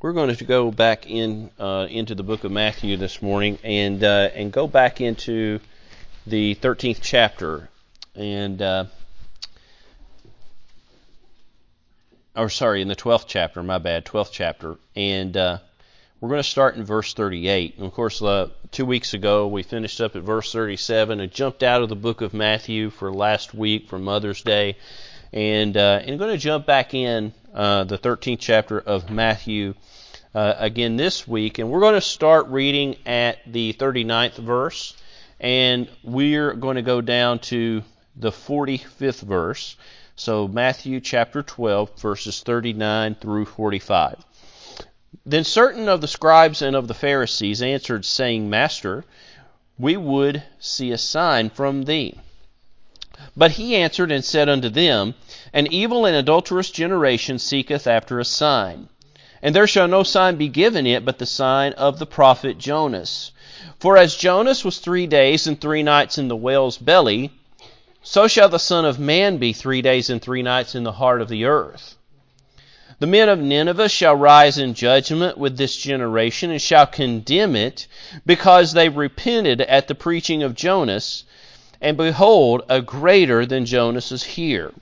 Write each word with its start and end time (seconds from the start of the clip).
we're 0.00 0.12
going 0.12 0.34
to 0.34 0.44
go 0.44 0.70
back 0.70 1.08
in 1.08 1.50
uh, 1.58 1.86
into 1.90 2.14
the 2.14 2.22
book 2.22 2.44
of 2.44 2.50
Matthew 2.50 2.96
this 2.96 3.20
morning 3.20 3.58
and 3.62 4.02
uh, 4.02 4.30
and 4.34 4.50
go 4.50 4.66
back 4.66 5.00
into 5.00 5.60
the 6.26 6.54
13th 6.54 7.00
chapter. 7.02 7.68
And 8.14 8.60
uh, 8.62 8.84
or 12.34 12.48
sorry 12.48 12.80
in 12.80 12.88
the 12.88 12.96
12th 12.96 13.24
chapter 13.26 13.62
my 13.62 13.78
bad 13.78 14.06
12th 14.06 14.30
chapter. 14.32 14.76
And 14.96 15.36
uh, 15.36 15.58
we're 16.20 16.30
going 16.30 16.42
to 16.42 16.48
start 16.48 16.76
in 16.76 16.84
verse 16.84 17.12
38 17.12 17.76
and 17.76 17.86
of 17.86 17.92
course 17.92 18.22
uh, 18.22 18.48
two 18.70 18.86
weeks 18.86 19.12
ago 19.12 19.48
we 19.48 19.62
finished 19.62 20.00
up 20.00 20.16
at 20.16 20.22
verse 20.22 20.50
37 20.50 21.20
and 21.20 21.30
jumped 21.30 21.62
out 21.62 21.82
of 21.82 21.90
the 21.90 21.96
book 21.96 22.22
of 22.22 22.32
Matthew 22.32 22.88
for 22.88 23.12
last 23.12 23.52
week 23.52 23.88
for 23.88 23.98
Mother's 23.98 24.42
Day. 24.42 24.78
And 25.32 25.76
uh, 25.76 26.00
and 26.02 26.18
going 26.18 26.32
to 26.32 26.38
jump 26.38 26.64
back 26.64 26.94
in 26.94 27.34
uh, 27.54 27.84
the 27.84 27.98
13th 27.98 28.38
chapter 28.38 28.78
of 28.78 29.10
Matthew 29.10 29.74
uh, 30.34 30.54
again 30.58 30.96
this 30.96 31.26
week, 31.26 31.58
and 31.58 31.70
we're 31.70 31.80
going 31.80 31.94
to 31.94 32.00
start 32.00 32.46
reading 32.48 32.96
at 33.06 33.38
the 33.46 33.72
39th 33.72 34.36
verse, 34.36 34.96
and 35.40 35.88
we're 36.02 36.54
going 36.54 36.76
to 36.76 36.82
go 36.82 37.00
down 37.00 37.38
to 37.40 37.82
the 38.16 38.30
45th 38.30 39.22
verse. 39.22 39.76
So 40.16 40.46
Matthew 40.46 41.00
chapter 41.00 41.42
12, 41.42 41.98
verses 42.00 42.42
39 42.42 43.16
through 43.16 43.46
45. 43.46 44.24
Then 45.26 45.44
certain 45.44 45.88
of 45.88 46.00
the 46.00 46.08
scribes 46.08 46.62
and 46.62 46.76
of 46.76 46.88
the 46.88 46.94
Pharisees 46.94 47.62
answered, 47.62 48.04
saying, 48.04 48.48
Master, 48.48 49.04
we 49.78 49.96
would 49.96 50.42
see 50.58 50.92
a 50.92 50.98
sign 50.98 51.50
from 51.50 51.82
thee. 51.84 52.16
But 53.36 53.52
he 53.52 53.76
answered 53.76 54.12
and 54.12 54.24
said 54.24 54.48
unto 54.48 54.68
them, 54.68 55.14
An 55.52 55.66
evil 55.72 56.06
and 56.06 56.14
adulterous 56.14 56.70
generation 56.70 57.38
seeketh 57.38 57.86
after 57.86 58.20
a 58.20 58.24
sign. 58.24 58.88
And 59.42 59.54
there 59.54 59.66
shall 59.66 59.88
no 59.88 60.02
sign 60.02 60.36
be 60.36 60.48
given 60.48 60.86
it 60.86 61.04
but 61.04 61.18
the 61.18 61.26
sign 61.26 61.72
of 61.72 61.98
the 61.98 62.06
prophet 62.06 62.58
Jonas. 62.58 63.32
For 63.78 63.96
as 63.96 64.14
Jonas 64.14 64.64
was 64.64 64.78
three 64.78 65.06
days 65.06 65.46
and 65.46 65.60
three 65.60 65.82
nights 65.82 66.18
in 66.18 66.28
the 66.28 66.36
whale's 66.36 66.78
belly, 66.78 67.32
so 68.02 68.28
shall 68.28 68.48
the 68.48 68.58
Son 68.58 68.84
of 68.84 68.98
Man 68.98 69.38
be 69.38 69.52
three 69.52 69.82
days 69.82 70.08
and 70.08 70.22
three 70.22 70.42
nights 70.42 70.74
in 70.74 70.84
the 70.84 70.92
heart 70.92 71.20
of 71.20 71.28
the 71.28 71.44
earth. 71.44 71.96
The 73.00 73.06
men 73.06 73.28
of 73.28 73.40
Nineveh 73.40 73.88
shall 73.88 74.14
rise 74.14 74.58
in 74.58 74.74
judgment 74.74 75.36
with 75.36 75.56
this 75.56 75.76
generation 75.76 76.50
and 76.50 76.62
shall 76.62 76.86
condemn 76.86 77.56
it, 77.56 77.86
because 78.24 78.72
they 78.72 78.88
repented 78.88 79.62
at 79.62 79.88
the 79.88 79.94
preaching 79.94 80.42
of 80.42 80.54
Jonas 80.54 81.24
and 81.80 81.96
behold, 81.96 82.62
a 82.68 82.82
greater 82.82 83.46
than 83.46 83.64
Jonas 83.64 84.12
is 84.12 84.22
here. 84.22 84.72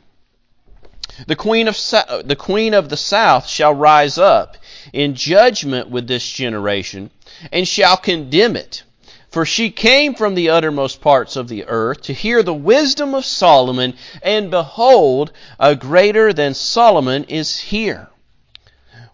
The 1.26 1.36
queen 1.36 1.68
of 1.68 1.76
the 2.24 2.36
queen 2.38 2.74
of 2.74 2.88
the 2.88 2.96
south 2.96 3.48
shall 3.48 3.74
rise 3.74 4.18
up 4.18 4.56
in 4.92 5.14
judgment 5.14 5.90
with 5.90 6.06
this 6.06 6.28
generation 6.30 7.10
and 7.52 7.66
shall 7.66 7.96
condemn 7.96 8.56
it. 8.56 8.82
For 9.30 9.44
she 9.44 9.70
came 9.70 10.14
from 10.14 10.34
the 10.34 10.48
uttermost 10.48 11.00
parts 11.00 11.36
of 11.36 11.48
the 11.48 11.64
earth 11.66 12.02
to 12.02 12.14
hear 12.14 12.42
the 12.42 12.54
wisdom 12.54 13.14
of 13.14 13.26
Solomon, 13.26 13.94
and 14.22 14.50
behold, 14.50 15.32
a 15.58 15.74
greater 15.74 16.32
than 16.32 16.54
Solomon 16.54 17.24
is 17.24 17.58
here. 17.58 18.08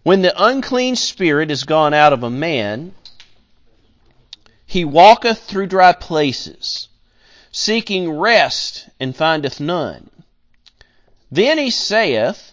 When 0.02 0.22
the 0.22 0.34
unclean 0.40 0.96
spirit 0.96 1.50
is 1.50 1.64
gone 1.64 1.94
out 1.94 2.12
of 2.12 2.22
a 2.22 2.30
man, 2.30 2.94
he 4.66 4.84
walketh 4.84 5.40
through 5.40 5.66
dry 5.66 5.92
places 5.92 6.88
seeking 7.54 8.10
rest, 8.10 8.88
and 8.98 9.14
findeth 9.14 9.60
none. 9.60 10.10
Then 11.34 11.58
he 11.58 11.70
saith, 11.70 12.52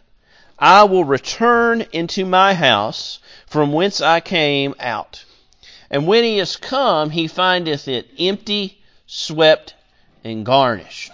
I 0.57 0.85
will 0.85 1.03
return 1.03 1.85
into 1.91 2.25
my 2.25 2.55
house 2.55 3.19
from 3.45 3.73
whence 3.73 4.01
I 4.01 4.21
came 4.21 4.73
out. 4.79 5.23
And 5.91 6.07
when 6.07 6.23
he 6.23 6.39
is 6.39 6.55
come, 6.55 7.11
he 7.11 7.27
findeth 7.27 7.87
it 7.87 8.09
empty, 8.17 8.79
swept, 9.05 9.75
and 10.23 10.43
garnished. 10.43 11.13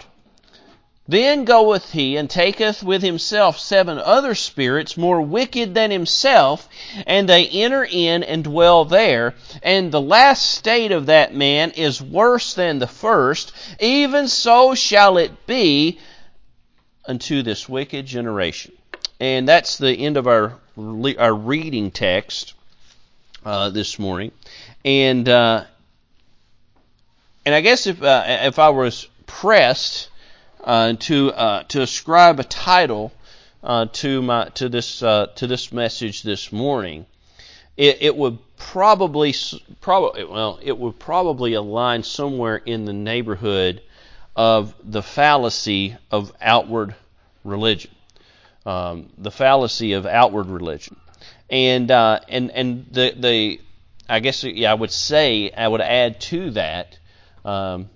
Then 1.06 1.44
goeth 1.44 1.92
he 1.92 2.16
and 2.16 2.30
taketh 2.30 2.82
with 2.82 3.02
himself 3.02 3.58
seven 3.58 3.98
other 3.98 4.34
spirits 4.34 4.96
more 4.96 5.20
wicked 5.20 5.74
than 5.74 5.90
himself, 5.90 6.70
and 7.06 7.28
they 7.28 7.48
enter 7.48 7.84
in 7.84 8.22
and 8.22 8.44
dwell 8.44 8.86
there. 8.86 9.34
And 9.62 9.92
the 9.92 10.00
last 10.00 10.50
state 10.52 10.90
of 10.90 11.04
that 11.04 11.34
man 11.34 11.72
is 11.72 12.00
worse 12.00 12.54
than 12.54 12.78
the 12.78 12.86
first. 12.86 13.52
Even 13.78 14.26
so 14.26 14.74
shall 14.74 15.18
it 15.18 15.46
be 15.46 15.98
unto 17.08 17.42
this 17.42 17.68
wicked 17.68 18.06
generation. 18.06 18.72
And 19.18 19.48
that's 19.48 19.78
the 19.78 19.92
end 19.92 20.16
of 20.16 20.28
our 20.28 20.58
our 20.76 21.34
reading 21.34 21.90
text 21.90 22.54
uh, 23.44 23.70
this 23.70 23.98
morning. 23.98 24.30
And 24.84 25.28
uh, 25.28 25.64
and 27.44 27.54
I 27.54 27.60
guess 27.62 27.86
if 27.86 28.02
uh, 28.02 28.24
if 28.26 28.58
I 28.58 28.68
was 28.68 29.08
pressed 29.26 30.10
uh, 30.62 30.92
to 30.92 31.32
uh, 31.32 31.62
to 31.64 31.82
ascribe 31.82 32.38
a 32.38 32.44
title 32.44 33.12
uh, 33.64 33.86
to 33.94 34.22
my 34.22 34.50
to 34.50 34.68
this 34.68 35.00
to 35.00 35.30
this 35.34 35.72
message 35.72 36.22
this 36.22 36.52
morning, 36.52 37.06
it, 37.76 37.98
it 38.02 38.16
would 38.16 38.38
probably 38.56 39.34
probably 39.80 40.24
well 40.24 40.60
it 40.62 40.78
would 40.78 40.98
probably 40.98 41.54
align 41.54 42.02
somewhere 42.04 42.56
in 42.56 42.84
the 42.84 42.92
neighborhood 42.92 43.80
of 44.38 44.72
the 44.84 45.02
fallacy 45.02 45.96
of 46.12 46.32
outward 46.40 46.94
religion, 47.42 47.90
um, 48.64 49.08
the 49.18 49.32
fallacy 49.32 49.94
of 49.94 50.06
outward 50.06 50.46
religion, 50.46 50.96
and 51.50 51.90
uh, 51.90 52.20
and 52.28 52.52
and 52.52 52.86
the 52.92 53.12
the 53.16 53.60
I 54.08 54.20
guess 54.20 54.44
yeah 54.44 54.70
I 54.70 54.74
would 54.74 54.92
say 54.92 55.50
I 55.50 55.66
would 55.66 55.80
add 55.80 56.20
to 56.20 56.52
that. 56.52 56.96
Um, 57.44 57.90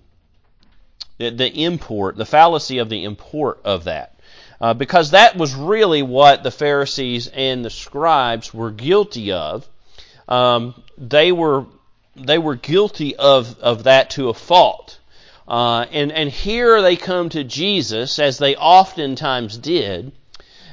the, 1.18 1.30
the 1.30 1.64
import, 1.64 2.16
the 2.16 2.26
fallacy 2.26 2.78
of 2.78 2.88
the 2.88 3.04
import 3.04 3.60
of 3.64 3.84
that. 3.84 4.16
Uh, 4.60 4.74
because 4.74 5.12
that 5.12 5.36
was 5.36 5.54
really 5.54 6.02
what 6.02 6.42
the 6.42 6.50
Pharisees 6.50 7.28
and 7.28 7.64
the 7.64 7.70
scribes 7.70 8.52
were 8.52 8.70
guilty 8.70 9.30
of. 9.30 9.68
Um, 10.28 10.74
they 10.98 11.30
were 11.30 11.66
they 12.16 12.38
were 12.38 12.56
guilty 12.56 13.14
of, 13.16 13.58
of 13.60 13.84
that 13.84 14.10
to 14.10 14.28
a 14.28 14.34
fault. 14.34 14.98
Uh, 15.46 15.86
and, 15.92 16.12
and 16.12 16.30
here 16.30 16.80
they 16.82 16.96
come 16.96 17.28
to 17.30 17.44
Jesus, 17.44 18.18
as 18.18 18.38
they 18.38 18.54
oftentimes 18.56 19.58
did, 19.58 20.12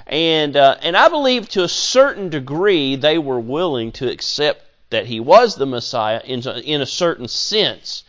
and, 0.07 0.55
uh, 0.55 0.77
and 0.81 0.95
I 0.95 1.09
believe 1.09 1.49
to 1.49 1.63
a 1.63 1.69
certain 1.69 2.29
degree 2.29 2.95
they 2.95 3.17
were 3.17 3.39
willing 3.39 3.91
to 3.93 4.09
accept 4.09 4.63
that 4.89 5.05
he 5.05 5.19
was 5.19 5.55
the 5.55 5.65
Messiah 5.65 6.21
in, 6.23 6.47
in 6.47 6.81
a 6.81 6.85
certain 6.85 7.27
sense 7.27 8.03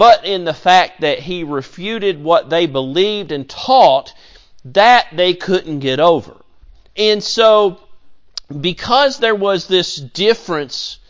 but 0.00 0.24
in 0.24 0.46
the 0.46 0.54
fact 0.54 1.02
that 1.02 1.18
he 1.18 1.44
refuted 1.44 2.24
what 2.24 2.48
they 2.48 2.64
believed 2.64 3.32
and 3.32 3.46
taught, 3.46 4.14
that 4.64 5.06
they 5.12 5.34
couldn't 5.34 5.80
get 5.80 6.00
over. 6.00 6.34
And 6.96 7.22
so, 7.22 7.78
because 8.62 9.18
there 9.18 9.34
was 9.34 9.66
this 9.66 9.96
difference 9.96 11.00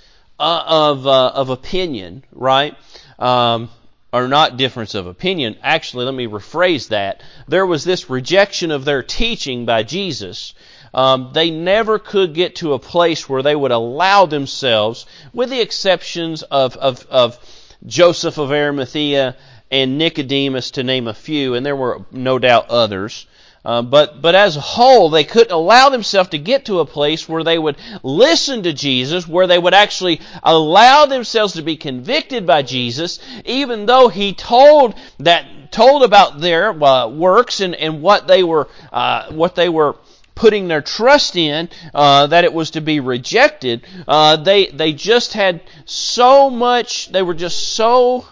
uh, 0.41 0.65
of, 0.67 1.07
uh, 1.07 1.28
of 1.28 1.51
opinion, 1.51 2.25
right? 2.33 2.77
Um, 3.17 3.71
or 4.12 4.28
not 4.28 4.56
difference 4.56 4.94
of 4.94 5.06
opinion. 5.06 5.56
Actually, 5.62 6.04
let 6.04 6.15
me 6.15 6.26
rephrase 6.26 6.88
that. 6.88 7.22
There 7.48 7.66
was 7.66 7.84
this 7.84 8.10
rejection 8.10 8.71
of 8.71 8.84
their 8.84 9.03
teaching 9.03 9.66
by 9.66 9.82
Jesus. 9.82 10.54
Um, 10.93 11.31
they 11.32 11.50
never 11.50 11.98
could 11.98 12.34
get 12.34 12.56
to 12.56 12.72
a 12.72 12.78
place 12.78 13.28
where 13.28 13.43
they 13.43 13.54
would 13.54 13.71
allow 13.71 14.26
themselves, 14.26 15.06
with 15.32 15.50
the 15.50 15.60
exceptions 15.60 16.43
of, 16.43 16.76
of, 16.76 17.06
of 17.09 17.38
Joseph 17.87 18.38
of 18.38 18.50
Arimathea, 18.50 19.37
and 19.71 19.98
Nicodemus, 19.98 20.72
to 20.72 20.82
name 20.82 21.06
a 21.06 21.15
few, 21.15 21.54
and 21.54 21.65
there 21.65 21.77
were 21.77 22.04
no 22.10 22.41
doubt 22.41 22.71
others. 22.71 23.27
Uh, 23.62 23.82
but 23.82 24.22
but 24.22 24.34
as 24.34 24.56
a 24.56 24.60
whole, 24.60 25.10
they 25.10 25.25
couldn't 25.25 25.53
allow 25.53 25.91
themselves 25.91 26.31
to 26.31 26.38
get 26.38 26.65
to 26.65 26.81
a 26.81 26.87
place 26.87 27.28
where 27.28 27.44
they 27.44 27.59
would 27.59 27.76
listen 28.03 28.62
to 28.62 28.72
Jesus, 28.72 29.28
where 29.28 29.47
they 29.47 29.59
would 29.59 29.74
actually 29.74 30.21
allow 30.42 31.04
themselves 31.04 31.53
to 31.54 31.62
be 31.62 31.77
convicted 31.77 32.47
by 32.47 32.62
Jesus, 32.62 33.18
even 33.45 33.84
though 33.84 34.09
He 34.09 34.33
told 34.33 34.95
that 35.18 35.45
told 35.71 36.03
about 36.03 36.41
their 36.41 36.71
uh, 36.83 37.07
works 37.09 37.60
and, 37.60 37.74
and 37.74 38.01
what 38.01 38.27
they 38.27 38.42
were 38.42 38.66
uh, 38.92 39.30
what 39.30 39.54
they 39.54 39.68
were 39.68 39.97
putting 40.34 40.68
their 40.68 40.80
trust 40.80 41.36
in 41.36 41.68
uh, 41.92 42.27
that 42.28 42.45
it 42.45 42.54
was 42.54 42.71
to 42.71 42.80
be 42.80 42.98
rejected. 42.98 43.83
Uh, 44.09 44.36
they 44.36 44.68
they 44.68 44.95
just 44.95 45.34
had 45.34 45.60
so 45.84 46.48
much. 46.48 47.12
They 47.12 47.21
were 47.21 47.34
just 47.34 47.74
so 47.74 48.27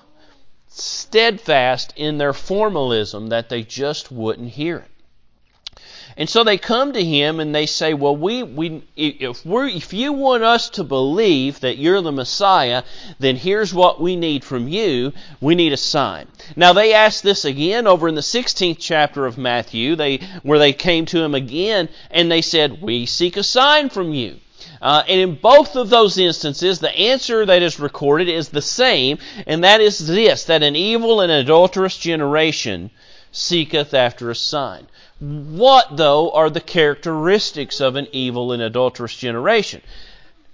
steadfast 0.68 1.92
in 1.96 2.16
their 2.16 2.32
formalism 2.32 3.26
that 3.26 3.50
they 3.50 3.62
just 3.62 4.10
wouldn't 4.10 4.48
hear 4.48 4.78
it. 4.78 4.90
And 6.18 6.28
so 6.28 6.42
they 6.42 6.58
come 6.58 6.94
to 6.94 7.04
him 7.04 7.38
and 7.38 7.54
they 7.54 7.66
say, 7.66 7.94
"Well, 7.94 8.16
we, 8.16 8.42
we 8.42 8.82
if 8.96 9.46
we 9.46 9.74
if 9.74 9.92
you 9.92 10.12
want 10.12 10.42
us 10.42 10.68
to 10.70 10.82
believe 10.82 11.60
that 11.60 11.78
you're 11.78 12.00
the 12.00 12.10
Messiah, 12.10 12.82
then 13.20 13.36
here's 13.36 13.72
what 13.72 14.00
we 14.00 14.16
need 14.16 14.42
from 14.42 14.66
you. 14.66 15.12
We 15.40 15.54
need 15.54 15.72
a 15.72 15.76
sign." 15.76 16.26
Now 16.56 16.72
they 16.72 16.92
asked 16.92 17.22
this 17.22 17.44
again 17.44 17.86
over 17.86 18.08
in 18.08 18.16
the 18.16 18.20
16th 18.20 18.78
chapter 18.80 19.26
of 19.26 19.38
Matthew, 19.38 19.94
they 19.94 20.16
where 20.42 20.58
they 20.58 20.72
came 20.72 21.06
to 21.06 21.22
him 21.22 21.36
again 21.36 21.88
and 22.10 22.32
they 22.32 22.42
said, 22.42 22.82
"We 22.82 23.06
seek 23.06 23.36
a 23.36 23.44
sign 23.44 23.88
from 23.88 24.12
you." 24.12 24.38
Uh, 24.82 25.04
and 25.06 25.20
in 25.20 25.34
both 25.36 25.76
of 25.76 25.88
those 25.88 26.18
instances, 26.18 26.80
the 26.80 26.96
answer 26.98 27.46
that 27.46 27.62
is 27.62 27.78
recorded 27.78 28.28
is 28.28 28.48
the 28.48 28.60
same, 28.60 29.18
and 29.46 29.62
that 29.62 29.80
is 29.80 30.04
this 30.08 30.42
that 30.44 30.64
an 30.64 30.74
evil 30.74 31.20
and 31.20 31.30
adulterous 31.30 31.96
generation 31.96 32.90
seeketh 33.30 33.94
after 33.94 34.30
a 34.30 34.34
sign. 34.34 34.88
What, 35.20 35.96
though, 35.96 36.30
are 36.30 36.48
the 36.48 36.60
characteristics 36.60 37.80
of 37.80 37.96
an 37.96 38.06
evil 38.12 38.52
and 38.52 38.62
adulterous 38.62 39.16
generation? 39.16 39.82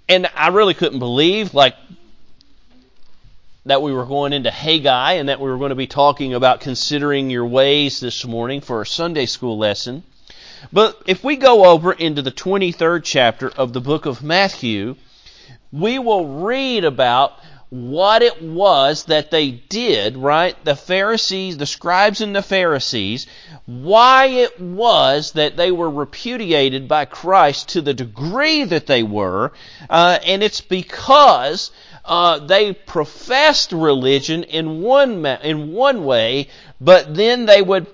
And 0.09 0.27
I 0.35 0.47
really 0.47 0.73
couldn't 0.73 0.99
believe, 0.99 1.53
like, 1.53 1.75
that 3.65 3.81
we 3.81 3.93
were 3.93 4.05
going 4.05 4.33
into 4.33 4.51
Haggai 4.51 5.13
and 5.13 5.29
that 5.29 5.39
we 5.39 5.49
were 5.49 5.57
going 5.57 5.69
to 5.69 5.75
be 5.75 5.87
talking 5.87 6.33
about 6.33 6.61
considering 6.61 7.29
your 7.29 7.45
ways 7.45 7.99
this 7.99 8.25
morning 8.25 8.61
for 8.61 8.81
a 8.81 8.85
Sunday 8.85 9.25
school 9.25 9.57
lesson. 9.57 10.03
But 10.71 10.99
if 11.05 11.23
we 11.23 11.35
go 11.35 11.65
over 11.65 11.91
into 11.91 12.21
the 12.21 12.31
23rd 12.31 13.03
chapter 13.03 13.49
of 13.49 13.73
the 13.73 13.81
book 13.81 14.05
of 14.05 14.23
Matthew, 14.23 14.95
we 15.71 15.99
will 15.99 16.43
read 16.43 16.85
about 16.85 17.33
what 17.75 18.21
it 18.21 18.41
was 18.41 19.05
that 19.05 19.31
they 19.31 19.51
did, 19.51 20.15
right? 20.15 20.55
The 20.63 20.75
Pharisees, 20.75 21.57
the 21.57 21.65
scribes 21.65 22.21
and 22.21 22.33
the 22.33 22.41
Pharisees, 22.41 23.27
why 23.65 24.27
it 24.27 24.61
was 24.61 25.33
that 25.33 25.57
they 25.57 25.71
were 25.71 25.89
repudiated 25.89 26.87
by 26.87 27.03
Christ 27.05 27.69
to 27.69 27.81
the 27.81 27.93
degree 27.93 28.63
that 28.63 28.87
they 28.87 29.03
were, 29.03 29.51
uh, 29.89 30.19
and 30.25 30.41
it's 30.41 30.61
because 30.61 31.71
uh, 32.05 32.39
they 32.39 32.71
professed 32.73 33.73
religion 33.73 34.43
in 34.43 34.81
one 34.81 35.25
in 35.25 35.73
one 35.73 36.05
way, 36.05 36.47
but 36.79 37.13
then 37.13 37.45
they 37.45 37.61
would 37.61 37.87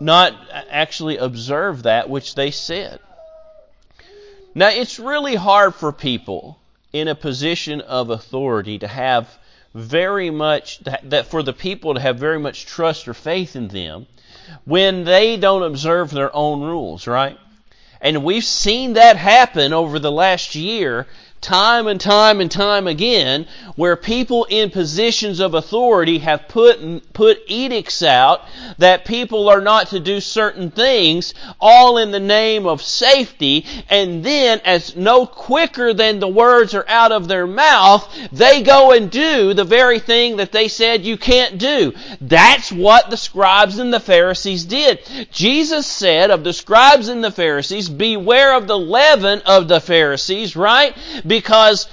not 0.00 0.34
actually 0.70 1.16
observe 1.16 1.84
that 1.84 2.08
which 2.08 2.36
they 2.36 2.52
said. 2.52 3.00
Now, 4.54 4.68
it's 4.68 4.98
really 4.98 5.34
hard 5.34 5.74
for 5.74 5.92
people 5.92 6.58
in 6.92 7.08
a 7.08 7.14
position 7.14 7.80
of 7.80 8.10
authority 8.10 8.78
to 8.78 8.88
have 8.88 9.28
very 9.74 10.30
much, 10.30 10.80
that 10.80 11.26
for 11.26 11.42
the 11.42 11.52
people 11.52 11.94
to 11.94 12.00
have 12.00 12.18
very 12.18 12.38
much 12.38 12.66
trust 12.66 13.08
or 13.08 13.14
faith 13.14 13.56
in 13.56 13.68
them 13.68 14.06
when 14.64 15.04
they 15.04 15.36
don't 15.36 15.62
observe 15.62 16.10
their 16.10 16.34
own 16.34 16.60
rules, 16.60 17.06
right? 17.06 17.38
And 18.00 18.24
we've 18.24 18.44
seen 18.44 18.94
that 18.94 19.16
happen 19.16 19.72
over 19.72 19.98
the 19.98 20.12
last 20.12 20.54
year 20.54 21.06
time 21.42 21.86
and 21.86 22.00
time 22.00 22.40
and 22.40 22.50
time 22.50 22.86
again 22.86 23.46
where 23.76 23.96
people 23.96 24.46
in 24.48 24.70
positions 24.70 25.40
of 25.40 25.54
authority 25.54 26.18
have 26.18 26.48
put 26.48 27.12
put 27.12 27.38
edicts 27.48 28.02
out 28.02 28.42
that 28.78 29.04
people 29.04 29.48
are 29.48 29.60
not 29.60 29.88
to 29.88 30.00
do 30.00 30.20
certain 30.20 30.70
things 30.70 31.34
all 31.60 31.98
in 31.98 32.10
the 32.10 32.20
name 32.20 32.66
of 32.66 32.80
safety 32.80 33.66
and 33.90 34.24
then 34.24 34.60
as 34.64 34.96
no 34.96 35.26
quicker 35.26 35.92
than 35.92 36.20
the 36.20 36.28
words 36.28 36.74
are 36.74 36.88
out 36.88 37.12
of 37.12 37.28
their 37.28 37.46
mouth 37.46 38.08
they 38.30 38.62
go 38.62 38.92
and 38.92 39.10
do 39.10 39.52
the 39.52 39.64
very 39.64 39.98
thing 39.98 40.36
that 40.36 40.52
they 40.52 40.68
said 40.68 41.04
you 41.04 41.16
can't 41.16 41.58
do. 41.58 41.92
That's 42.20 42.70
what 42.70 43.10
the 43.10 43.16
scribes 43.16 43.78
and 43.78 43.92
the 43.92 44.00
Pharisees 44.00 44.64
did. 44.64 45.00
Jesus 45.30 45.86
said 45.86 46.30
of 46.30 46.44
the 46.44 46.52
scribes 46.52 47.08
and 47.08 47.22
the 47.22 47.30
Pharisees 47.30 47.88
beware 47.88 48.56
of 48.56 48.66
the 48.66 48.78
leaven 48.78 49.40
of 49.46 49.68
the 49.68 49.80
Pharisees 49.80 50.56
right 50.56 50.96
because 51.32 51.88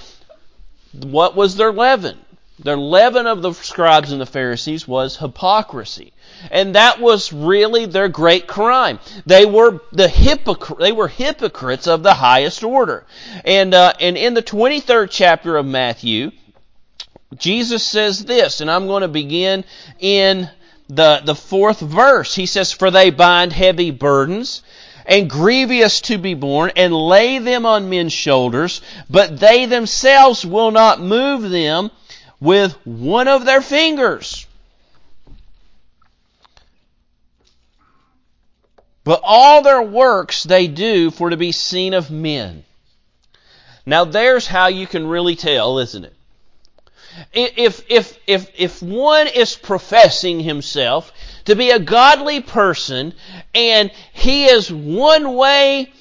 what 0.92 1.34
was 1.34 1.56
their 1.56 1.72
leaven? 1.72 2.18
Their 2.62 2.76
leaven 2.76 3.26
of 3.26 3.42
the 3.42 3.54
scribes 3.54 4.12
and 4.12 4.20
the 4.20 4.26
Pharisees 4.26 4.86
was 4.86 5.16
hypocrisy. 5.16 6.12
And 6.52 6.76
that 6.76 7.00
was 7.00 7.32
really 7.32 7.86
their 7.86 8.10
great 8.10 8.48
crime. 8.48 9.00
They 9.26 9.46
were 9.46 9.80
the 9.94 10.08
hypocr- 10.08 10.78
they 10.78 10.92
were 10.92 11.08
hypocrites 11.08 11.88
of 11.88 12.04
the 12.04 12.16
highest 12.16 12.66
order. 12.66 13.06
And 13.46 13.74
uh, 13.74 13.94
and 14.02 14.18
in 14.18 14.34
the 14.34 14.44
23rd 14.44 15.08
chapter 15.10 15.56
of 15.56 15.66
Matthew, 15.66 16.32
Jesus 17.38 17.82
says 17.86 18.26
this, 18.26 18.60
and 18.60 18.70
I'm 18.70 18.88
going 18.88 19.04
to 19.04 19.08
begin 19.08 19.64
in 20.00 20.50
the, 20.90 21.22
the 21.24 21.36
fourth 21.36 21.80
verse. 21.80 22.36
He 22.36 22.46
says, 22.46 22.74
For 22.74 22.92
they 22.92 23.10
bind 23.10 23.54
heavy 23.54 23.92
burdens 23.92 24.64
and 25.10 25.28
grievous 25.28 26.02
to 26.02 26.20
be 26.20 26.36
borne, 26.36 26.72
and 26.76 26.94
lay 26.94 27.40
them 27.40 27.66
on 27.66 27.90
men's 27.90 28.14
shoulders, 28.14 28.80
but 29.10 29.40
they 29.40 29.66
themselves 29.66 30.46
will 30.46 30.70
not 30.70 31.02
move 31.02 31.50
them 31.50 31.90
with 32.40 32.74
one 32.86 33.28
of 33.28 33.44
their 33.44 33.62
fingers. 33.62 34.46
But 39.04 39.22
all 39.24 39.64
their 39.64 39.82
works 39.82 40.44
they 40.44 40.68
do 40.68 41.10
for 41.10 41.32
to 41.32 41.38
be 41.38 41.52
seen 41.52 41.96
of 41.96 42.12
men. 42.12 42.64
Now 43.88 44.06
there's 44.06 44.46
how 44.46 44.68
you 44.68 44.86
can 44.86 45.08
really 45.08 45.36
tell, 45.36 45.80
isn't 45.80 46.06
it? 46.06 46.14
If, 47.34 47.84
if, 47.90 48.20
if, 48.28 48.52
if 48.56 48.84
one 48.84 49.26
is 49.26 49.56
professing 49.56 50.40
himself 50.40 51.12
to 51.50 51.56
be 51.56 51.72
a 51.72 51.80
godly 51.80 52.42
person 52.42 53.12
and 53.56 53.92
he 54.14 54.46
is 54.46 54.72
one 54.72 55.36
way 55.36 55.92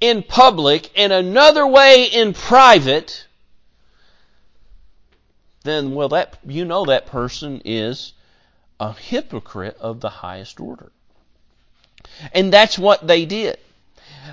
in 0.00 0.24
public 0.24 0.90
and 0.96 1.12
another 1.12 1.64
way 1.64 2.06
in 2.06 2.32
private, 2.32 3.24
then 5.62 5.94
well 5.94 6.08
that 6.08 6.36
you 6.44 6.64
know 6.64 6.84
that 6.86 7.06
person 7.06 7.62
is 7.64 8.14
a 8.80 8.92
hypocrite 8.92 9.76
of 9.78 10.00
the 10.00 10.08
highest 10.08 10.58
order. 10.58 10.90
And 12.32 12.52
that's 12.52 12.76
what 12.76 13.06
they 13.06 13.26
did. 13.26 13.58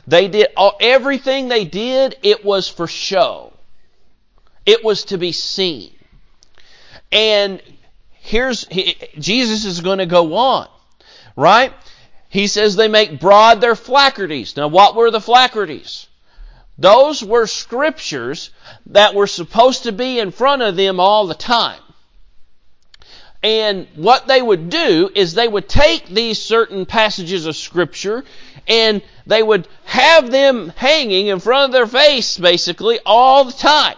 They 0.08 0.28
did 0.28 0.48
all, 0.58 0.76
everything 0.82 1.50
they 1.50 1.66
did, 1.66 2.18
it 2.24 2.44
was 2.44 2.68
for 2.68 2.88
show. 2.88 3.54
It 4.66 4.84
was 4.84 5.06
to 5.06 5.20
be 5.20 5.34
seen. 5.34 5.94
And 7.12 7.62
here's 8.34 8.68
he, 8.70 8.98
Jesus 9.20 9.64
is 9.64 9.82
going 9.82 10.00
to 10.00 10.08
go 10.08 10.36
on, 10.36 10.68
right? 11.36 11.72
He 12.30 12.48
says 12.48 12.76
they 12.76 12.88
make 12.88 13.20
broad 13.20 13.62
their 13.62 13.76
phylacteries. 13.76 14.58
Now, 14.58 14.70
what 14.70 14.96
were 14.96 15.12
the 15.12 15.22
phylacteries? 15.22 16.08
Those 16.80 17.24
were 17.24 17.46
scriptures 17.46 18.50
that 18.88 19.14
were 19.14 19.28
supposed 19.28 19.84
to 19.84 19.92
be 19.92 20.18
in 20.18 20.32
front 20.32 20.64
of 20.64 20.76
them 20.76 21.00
all 21.00 21.28
the 21.28 21.36
time. 21.36 21.80
And 23.44 23.88
what 23.96 24.26
they 24.26 24.42
would 24.42 24.72
do 24.72 25.12
is 25.14 25.36
they 25.36 25.48
would 25.48 25.70
take 25.70 26.08
these 26.08 26.42
certain 26.42 26.88
passages 26.88 27.46
of 27.46 27.56
scripture 27.56 28.24
and 28.68 29.04
they 29.28 29.44
would 29.44 29.68
have 29.86 30.32
them 30.32 30.74
hanging 30.76 31.28
in 31.28 31.40
front 31.40 31.66
of 31.66 31.72
their 31.72 31.86
face 31.86 32.40
basically 32.40 33.00
all 33.06 33.44
the 33.44 33.52
time 33.52 33.98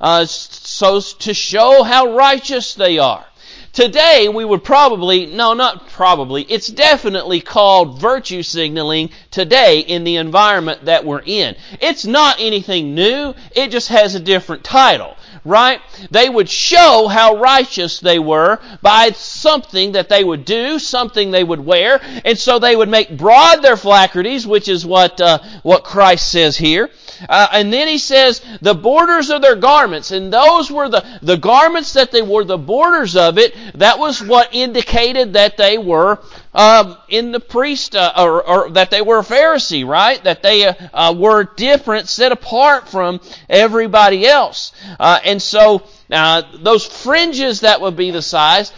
uh, 0.00 0.26
so 0.74 1.00
to 1.00 1.32
show 1.32 1.84
how 1.84 2.16
righteous 2.16 2.74
they 2.74 2.98
are. 2.98 3.24
Today, 3.72 4.28
we 4.28 4.44
would 4.44 4.62
probably, 4.62 5.26
no, 5.26 5.52
not 5.52 5.88
probably, 5.88 6.42
it's 6.42 6.68
definitely 6.68 7.40
called 7.40 8.00
virtue 8.00 8.42
signaling 8.42 9.10
today 9.30 9.80
in 9.80 10.04
the 10.04 10.16
environment 10.16 10.84
that 10.84 11.04
we're 11.04 11.22
in. 11.24 11.56
It's 11.80 12.04
not 12.04 12.36
anything 12.38 12.94
new, 12.94 13.34
it 13.50 13.70
just 13.70 13.88
has 13.88 14.14
a 14.14 14.20
different 14.20 14.62
title, 14.62 15.16
right? 15.44 15.80
They 16.10 16.28
would 16.28 16.48
show 16.48 17.08
how 17.08 17.36
righteous 17.36 17.98
they 18.00 18.20
were 18.20 18.60
by 18.80 19.10
something 19.10 19.92
that 19.92 20.08
they 20.08 20.22
would 20.22 20.44
do, 20.44 20.78
something 20.78 21.30
they 21.30 21.44
would 21.44 21.60
wear, 21.60 22.00
and 22.24 22.38
so 22.38 22.58
they 22.58 22.76
would 22.76 22.88
make 22.88 23.16
broad 23.16 23.56
their 23.56 23.76
phylacteries, 23.76 24.46
which 24.46 24.68
is 24.68 24.86
what, 24.86 25.20
uh, 25.20 25.38
what 25.62 25.84
Christ 25.84 26.30
says 26.30 26.56
here. 26.56 26.90
Uh, 27.28 27.48
and 27.52 27.72
then 27.72 27.88
he 27.88 27.98
says 27.98 28.40
the 28.60 28.74
borders 28.74 29.30
of 29.30 29.42
their 29.42 29.56
garments, 29.56 30.10
and 30.10 30.32
those 30.32 30.70
were 30.70 30.88
the, 30.88 31.04
the 31.22 31.36
garments 31.36 31.94
that 31.94 32.10
they 32.10 32.22
wore, 32.22 32.44
the 32.44 32.58
borders 32.58 33.16
of 33.16 33.38
it, 33.38 33.54
that 33.74 33.98
was 33.98 34.22
what 34.22 34.54
indicated 34.54 35.34
that 35.34 35.56
they 35.56 35.78
were 35.78 36.20
um, 36.54 36.96
in 37.08 37.32
the 37.32 37.40
priest, 37.40 37.96
uh, 37.96 38.12
or, 38.16 38.46
or, 38.46 38.70
that 38.70 38.90
they 38.90 39.02
were 39.02 39.18
a 39.18 39.22
Pharisee, 39.22 39.86
right? 39.86 40.22
That 40.22 40.42
they 40.42 40.66
uh, 40.66 40.74
uh 40.92 41.14
were 41.16 41.44
different, 41.44 42.08
set 42.08 42.32
apart 42.32 42.88
from 42.88 43.20
everybody 43.48 44.26
else. 44.26 44.72
Uh, 45.00 45.18
and 45.24 45.42
so 45.42 45.82
uh, 46.10 46.42
those 46.62 46.86
fringes 46.86 47.60
that 47.60 47.80
would 47.80 47.96
be 47.96 48.10
the 48.10 48.22
size, 48.22 48.72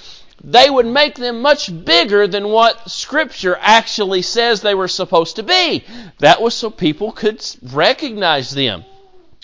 they 0.47 0.71
would 0.71 0.87
make 0.87 1.17
them 1.17 1.43
much 1.43 1.85
bigger 1.85 2.27
than 2.29 2.49
what 2.49 2.89
Scripture 2.89 3.59
actually 3.61 4.23
says 4.23 4.61
they 4.61 4.75
were 4.75 4.89
supposed 4.89 5.37
to 5.37 5.43
be. 5.43 5.85
That 6.21 6.41
was 6.41 6.55
so 6.55 6.71
people 6.71 7.11
could 7.13 7.45
recognize 7.63 8.53
them 8.53 8.85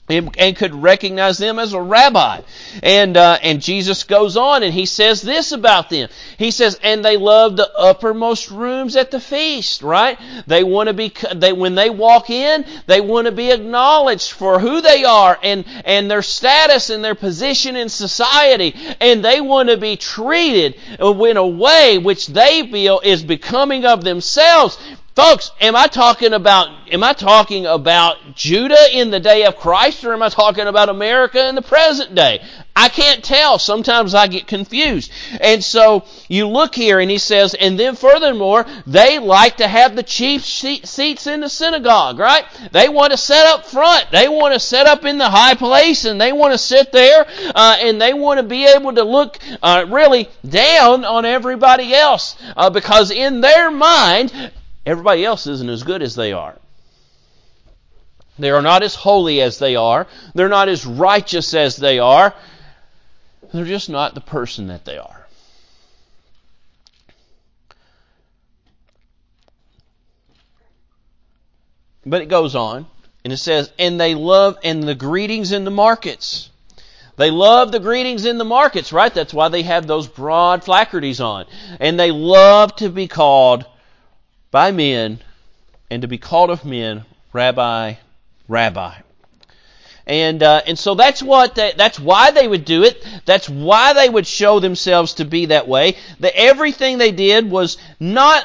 and 0.08 0.56
could 0.56 0.74
recognize 0.74 1.38
them 1.38 1.58
as 1.58 1.72
a 1.72 1.80
rabbi. 1.80 2.40
And 2.82 3.16
uh, 3.16 3.38
and 3.42 3.62
Jesus 3.62 4.02
goes 4.04 4.36
on 4.36 4.62
and 4.62 4.74
he 4.74 4.84
says 4.84 5.22
this 5.22 5.52
about 5.52 5.90
them. 5.90 6.08
He 6.38 6.50
says, 6.50 6.78
"And 6.82 7.04
they 7.04 7.16
love 7.16 7.56
the 7.56 7.72
uppermost 7.76 8.50
rooms 8.50 8.96
at 8.96 9.10
the 9.10 9.20
feast." 9.20 9.82
Right? 9.82 10.18
They 10.46 10.64
want 10.64 10.88
to 10.88 10.92
be. 10.92 11.12
They 11.34 11.52
when 11.52 11.74
they 11.74 11.88
walk 11.88 12.30
in, 12.30 12.64
they 12.86 13.00
want 13.00 13.26
to 13.26 13.32
be 13.32 13.50
acknowledged 13.50 14.32
for 14.32 14.58
who 14.58 14.80
they 14.80 15.04
are 15.04 15.38
and 15.42 15.64
and 15.84 16.10
their 16.10 16.22
status 16.22 16.90
and 16.90 17.04
their 17.04 17.14
position 17.14 17.76
in 17.76 17.88
society, 17.88 18.74
and 19.00 19.24
they 19.24 19.40
want 19.40 19.68
to 19.68 19.76
be 19.76 19.96
treated 19.96 20.76
in 20.98 21.36
a 21.36 21.46
way 21.46 21.98
which 21.98 22.26
they 22.26 22.66
feel 22.70 23.00
is 23.04 23.22
becoming 23.22 23.84
of 23.84 24.02
themselves. 24.02 24.78
Folks, 25.14 25.50
am 25.60 25.76
I 25.76 25.88
talking 25.88 26.32
about 26.32 26.68
am 26.90 27.04
I 27.04 27.12
talking 27.12 27.66
about 27.66 28.34
Judah 28.34 28.98
in 28.98 29.10
the 29.10 29.20
day 29.20 29.44
of 29.44 29.56
Christ 29.56 30.02
or 30.04 30.14
am 30.14 30.22
I 30.22 30.30
talking 30.30 30.66
about 30.66 30.88
America 30.88 31.48
in 31.48 31.54
the 31.54 31.60
present 31.60 32.14
day? 32.14 32.42
I 32.74 32.88
can't 32.88 33.22
tell. 33.22 33.58
Sometimes 33.58 34.14
I 34.14 34.26
get 34.26 34.46
confused. 34.46 35.12
And 35.38 35.62
so 35.62 36.06
you 36.28 36.48
look 36.48 36.74
here 36.74 36.98
and 36.98 37.10
he 37.10 37.18
says, 37.18 37.52
and 37.52 37.78
then 37.78 37.94
furthermore, 37.94 38.64
they 38.86 39.18
like 39.18 39.58
to 39.58 39.68
have 39.68 39.94
the 39.94 40.02
chief 40.02 40.46
seats 40.46 41.26
in 41.26 41.40
the 41.40 41.50
synagogue, 41.50 42.18
right? 42.18 42.44
They 42.72 42.88
want 42.88 43.10
to 43.10 43.18
sit 43.18 43.44
up 43.44 43.66
front. 43.66 44.10
They 44.12 44.28
want 44.28 44.54
to 44.54 44.60
sit 44.60 44.86
up 44.86 45.04
in 45.04 45.18
the 45.18 45.28
high 45.28 45.54
place 45.54 46.06
and 46.06 46.18
they 46.18 46.32
want 46.32 46.54
to 46.54 46.58
sit 46.58 46.90
there 46.90 47.26
uh, 47.54 47.76
and 47.80 48.00
they 48.00 48.14
want 48.14 48.38
to 48.38 48.44
be 48.44 48.64
able 48.64 48.94
to 48.94 49.04
look 49.04 49.38
uh, 49.62 49.84
really 49.90 50.30
down 50.48 51.04
on 51.04 51.26
everybody 51.26 51.92
else 51.92 52.36
uh, 52.56 52.70
because 52.70 53.10
in 53.10 53.42
their 53.42 53.70
mind, 53.70 54.32
Everybody 54.84 55.24
else 55.24 55.46
isn't 55.46 55.68
as 55.68 55.82
good 55.82 56.02
as 56.02 56.14
they 56.14 56.32
are. 56.32 56.56
They 58.38 58.50
are 58.50 58.62
not 58.62 58.82
as 58.82 58.94
holy 58.94 59.40
as 59.40 59.58
they 59.58 59.76
are. 59.76 60.06
They're 60.34 60.48
not 60.48 60.68
as 60.68 60.84
righteous 60.84 61.54
as 61.54 61.76
they 61.76 61.98
are. 61.98 62.34
They're 63.52 63.64
just 63.64 63.90
not 63.90 64.14
the 64.14 64.20
person 64.20 64.68
that 64.68 64.84
they 64.84 64.98
are. 64.98 65.26
But 72.04 72.22
it 72.22 72.28
goes 72.28 72.56
on, 72.56 72.86
and 73.22 73.32
it 73.32 73.36
says, 73.36 73.70
and 73.78 74.00
they 74.00 74.14
love, 74.14 74.58
and 74.64 74.82
the 74.82 74.94
greetings 74.94 75.52
in 75.52 75.64
the 75.64 75.70
markets. 75.70 76.50
They 77.16 77.30
love 77.30 77.70
the 77.70 77.78
greetings 77.78 78.24
in 78.24 78.38
the 78.38 78.44
markets, 78.44 78.92
right? 78.92 79.12
That's 79.12 79.34
why 79.34 79.48
they 79.48 79.62
have 79.62 79.86
those 79.86 80.08
broad 80.08 80.62
placards 80.62 81.20
on. 81.20 81.44
And 81.78 82.00
they 82.00 82.10
love 82.10 82.74
to 82.76 82.88
be 82.88 83.06
called 83.06 83.66
by 84.52 84.70
men 84.70 85.18
and 85.90 86.02
to 86.02 86.08
be 86.08 86.18
called 86.18 86.50
of 86.50 86.64
men 86.64 87.04
rabbi, 87.32 87.94
rabbi. 88.46 88.94
And 90.06 90.42
uh, 90.42 90.62
and 90.66 90.78
so 90.78 90.94
that's 90.94 91.22
what 91.22 91.54
they, 91.54 91.72
that's 91.76 91.98
why 91.98 92.32
they 92.32 92.46
would 92.46 92.64
do 92.64 92.82
it. 92.82 93.06
That's 93.24 93.48
why 93.48 93.92
they 93.92 94.08
would 94.08 94.26
show 94.26 94.58
themselves 94.60 95.14
to 95.14 95.24
be 95.24 95.46
that 95.46 95.68
way. 95.68 95.96
That 96.20 96.36
everything 96.36 96.98
they 96.98 97.12
did 97.12 97.48
was 97.50 97.78
not 98.00 98.44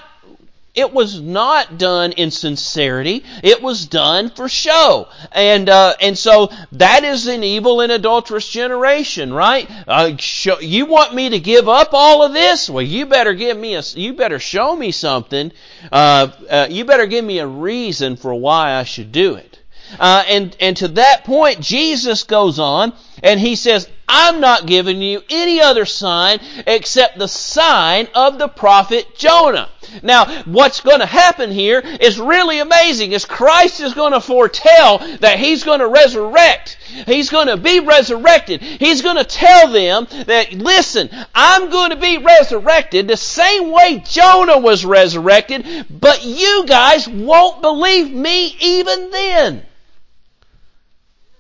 it 0.77 0.93
was 0.93 1.19
not 1.19 1.79
done 1.79 2.11
in 2.11 2.29
sincerity. 2.29 3.23
It 3.41 3.63
was 3.63 3.87
done 3.87 4.29
for 4.29 4.47
show. 4.47 5.09
And, 5.31 5.67
uh, 5.67 5.95
and 5.99 6.15
so 6.15 6.51
that 6.73 7.03
is 7.03 7.25
an 7.25 7.43
evil 7.43 7.81
and 7.81 7.91
adulterous 7.91 8.47
generation, 8.47 9.33
right? 9.33 9.67
Uh, 9.87 10.15
show, 10.17 10.59
you 10.59 10.85
want 10.85 11.15
me 11.15 11.29
to 11.29 11.39
give 11.39 11.67
up 11.67 11.89
all 11.93 12.23
of 12.23 12.33
this? 12.33 12.69
Well, 12.69 12.83
you 12.83 13.07
better 13.07 13.33
give 13.33 13.57
me 13.57 13.73
a, 13.73 13.81
you 13.95 14.13
better 14.13 14.37
show 14.37 14.75
me 14.75 14.91
something. 14.91 15.51
Uh, 15.91 16.29
uh 16.49 16.67
you 16.69 16.85
better 16.85 17.07
give 17.07 17.25
me 17.25 17.39
a 17.39 17.47
reason 17.47 18.15
for 18.15 18.35
why 18.35 18.73
I 18.73 18.83
should 18.83 19.11
do 19.11 19.33
it. 19.33 19.59
Uh, 19.99 20.23
and, 20.27 20.55
and 20.59 20.77
to 20.77 20.89
that 20.89 21.23
point, 21.23 21.59
Jesus 21.59 22.23
goes 22.23 22.59
on 22.59 22.93
and 23.23 23.39
he 23.39 23.55
says, 23.55 23.89
I'm 24.07 24.39
not 24.39 24.65
giving 24.65 25.01
you 25.01 25.23
any 25.29 25.59
other 25.59 25.85
sign 25.85 26.39
except 26.65 27.17
the 27.17 27.27
sign 27.27 28.07
of 28.13 28.37
the 28.37 28.47
prophet 28.47 29.17
Jonah. 29.17 29.69
Now, 30.03 30.43
what's 30.43 30.81
going 30.81 30.99
to 30.99 31.05
happen 31.05 31.51
here 31.51 31.79
is 31.79 32.19
really 32.19 32.59
amazing. 32.59 33.11
Is 33.11 33.25
Christ 33.25 33.79
is 33.79 33.93
going 33.93 34.13
to 34.13 34.21
foretell 34.21 34.99
that 35.19 35.39
He's 35.39 35.63
going 35.63 35.79
to 35.79 35.87
resurrect. 35.87 36.77
He's 37.05 37.29
going 37.29 37.47
to 37.47 37.57
be 37.57 37.79
resurrected. 37.79 38.61
He's 38.61 39.01
going 39.01 39.17
to 39.17 39.23
tell 39.23 39.71
them 39.71 40.07
that, 40.25 40.53
listen, 40.53 41.09
I'm 41.33 41.69
going 41.69 41.91
to 41.91 41.95
be 41.95 42.17
resurrected 42.17 43.07
the 43.07 43.17
same 43.17 43.71
way 43.71 44.03
Jonah 44.05 44.59
was 44.59 44.85
resurrected, 44.85 45.85
but 45.89 46.23
you 46.23 46.65
guys 46.67 47.07
won't 47.07 47.61
believe 47.61 48.11
me 48.11 48.55
even 48.59 49.11
then. 49.11 49.63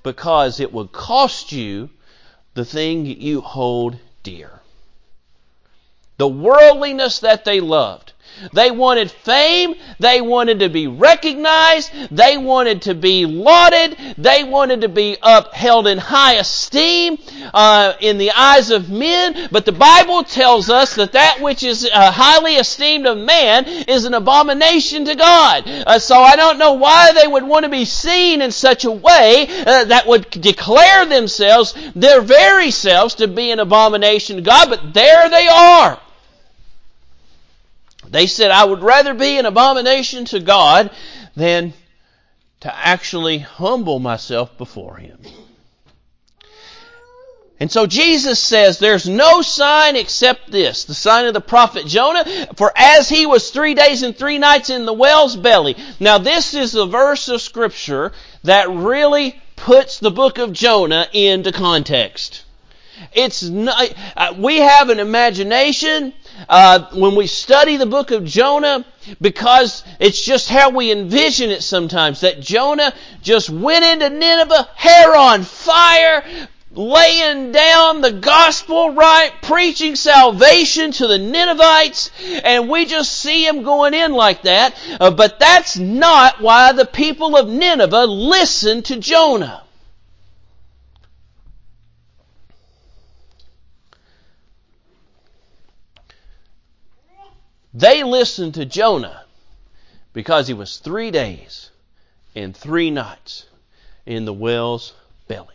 Because 0.03 0.59
it 0.59 0.71
would 0.71 0.91
cost 0.91 1.51
you 1.51 1.89
the 2.53 2.65
thing 2.65 3.05
you 3.05 3.41
hold 3.41 3.97
dear. 4.23 4.61
The 6.17 6.27
worldliness 6.27 7.19
that 7.19 7.45
they 7.45 7.59
loved 7.59 8.13
they 8.53 8.71
wanted 8.71 9.11
fame. 9.11 9.75
They 9.99 10.21
wanted 10.21 10.59
to 10.59 10.69
be 10.69 10.87
recognized. 10.87 11.91
They 12.11 12.37
wanted 12.37 12.83
to 12.83 12.93
be 12.93 13.25
lauded. 13.25 13.97
They 14.17 14.43
wanted 14.43 14.81
to 14.81 14.89
be 14.89 15.17
upheld 15.21 15.87
in 15.87 15.97
high 15.97 16.33
esteem 16.33 17.17
uh, 17.53 17.93
in 17.99 18.17
the 18.17 18.31
eyes 18.31 18.71
of 18.71 18.89
men. 18.89 19.49
But 19.51 19.65
the 19.65 19.71
Bible 19.71 20.23
tells 20.23 20.69
us 20.69 20.95
that 20.95 21.13
that 21.13 21.41
which 21.41 21.63
is 21.63 21.89
uh, 21.91 22.11
highly 22.11 22.55
esteemed 22.55 23.05
of 23.05 23.17
man 23.17 23.65
is 23.65 24.05
an 24.05 24.13
abomination 24.13 25.05
to 25.05 25.15
God. 25.15 25.63
Uh, 25.67 25.99
so 25.99 26.19
I 26.19 26.35
don't 26.35 26.57
know 26.57 26.73
why 26.73 27.13
they 27.13 27.27
would 27.27 27.43
want 27.43 27.63
to 27.63 27.69
be 27.69 27.85
seen 27.85 28.41
in 28.41 28.51
such 28.51 28.85
a 28.85 28.91
way 28.91 29.47
uh, 29.65 29.85
that 29.85 30.07
would 30.07 30.29
declare 30.29 31.05
themselves, 31.05 31.73
their 31.95 32.21
very 32.21 32.71
selves, 32.71 33.15
to 33.15 33.27
be 33.27 33.51
an 33.51 33.59
abomination 33.59 34.37
to 34.37 34.41
God. 34.41 34.69
But 34.69 34.93
there 34.93 35.29
they 35.29 35.47
are. 35.47 35.99
They 38.09 38.27
said, 38.27 38.51
I 38.51 38.65
would 38.65 38.81
rather 38.81 39.13
be 39.13 39.37
an 39.37 39.45
abomination 39.45 40.25
to 40.25 40.39
God 40.39 40.91
than 41.35 41.73
to 42.61 42.75
actually 42.75 43.39
humble 43.39 43.99
myself 43.99 44.57
before 44.57 44.97
Him. 44.97 45.19
And 47.59 47.71
so 47.71 47.87
Jesus 47.87 48.39
says, 48.39 48.77
there's 48.77 49.09
no 49.09 49.41
sign 49.41 49.95
except 49.95 50.51
this, 50.51 50.83
the 50.83 50.93
sign 50.93 51.25
of 51.25 51.33
the 51.33 51.41
prophet 51.41 51.87
Jonah, 51.87 52.23
for 52.55 52.71
as 52.75 53.09
he 53.09 53.25
was 53.25 53.49
three 53.49 53.73
days 53.73 54.03
and 54.03 54.15
three 54.15 54.37
nights 54.37 54.69
in 54.69 54.85
the 54.85 54.93
whale's 54.93 55.35
belly. 55.35 55.75
Now 55.99 56.19
this 56.19 56.53
is 56.53 56.71
the 56.71 56.85
verse 56.85 57.27
of 57.29 57.41
scripture 57.41 58.11
that 58.43 58.69
really 58.69 59.41
puts 59.55 59.97
the 59.97 60.11
book 60.11 60.37
of 60.37 60.53
Jonah 60.53 61.07
into 61.13 61.51
context. 61.51 62.43
It's 63.13 63.43
not, 63.43 63.93
uh, 64.15 64.33
we 64.37 64.57
have 64.57 64.89
an 64.89 64.99
imagination 64.99 66.13
uh, 66.49 66.89
when 66.93 67.15
we 67.15 67.27
study 67.27 67.77
the 67.77 67.85
book 67.85 68.11
of 68.11 68.25
Jonah 68.25 68.85
because 69.21 69.83
it's 69.99 70.21
just 70.21 70.49
how 70.49 70.69
we 70.69 70.91
envision 70.91 71.49
it 71.49 71.63
sometimes 71.63 72.21
that 72.21 72.41
Jonah 72.41 72.93
just 73.21 73.49
went 73.49 73.85
into 73.85 74.09
Nineveh, 74.09 74.69
hair 74.75 75.15
on 75.15 75.43
fire, 75.43 76.23
laying 76.71 77.51
down 77.51 78.01
the 78.01 78.11
gospel 78.11 78.93
right, 78.93 79.31
preaching 79.41 79.95
salvation 79.95 80.91
to 80.91 81.07
the 81.07 81.17
Ninevites, 81.17 82.11
and 82.43 82.69
we 82.69 82.85
just 82.85 83.11
see 83.13 83.45
him 83.45 83.63
going 83.63 83.93
in 83.93 84.13
like 84.13 84.43
that. 84.43 84.75
Uh, 84.99 85.11
but 85.11 85.39
that's 85.39 85.77
not 85.77 86.41
why 86.41 86.73
the 86.73 86.85
people 86.85 87.35
of 87.35 87.47
Nineveh 87.47 88.05
listened 88.05 88.85
to 88.85 88.97
Jonah. 88.97 89.63
They 97.77 98.03
listened 98.03 98.55
to 98.55 98.65
Jonah 98.65 99.23
because 100.11 100.47
he 100.47 100.55
was 100.55 100.77
three 100.77 101.11
days 101.11 101.69
and 102.33 102.57
three 102.57 102.89
nights 102.89 103.45
in 104.03 104.25
the 104.25 104.33
whale's 104.33 104.93
belly. 105.27 105.53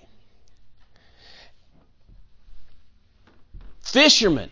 Fishermen 3.81 4.50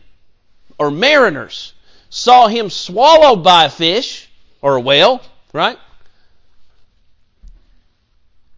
or 0.78 0.90
mariners 0.90 1.72
saw 2.08 2.48
him 2.48 2.70
swallowed 2.70 3.44
by 3.44 3.66
a 3.66 3.70
fish 3.70 4.28
or 4.60 4.74
a 4.74 4.80
whale, 4.80 5.22
right? 5.52 5.78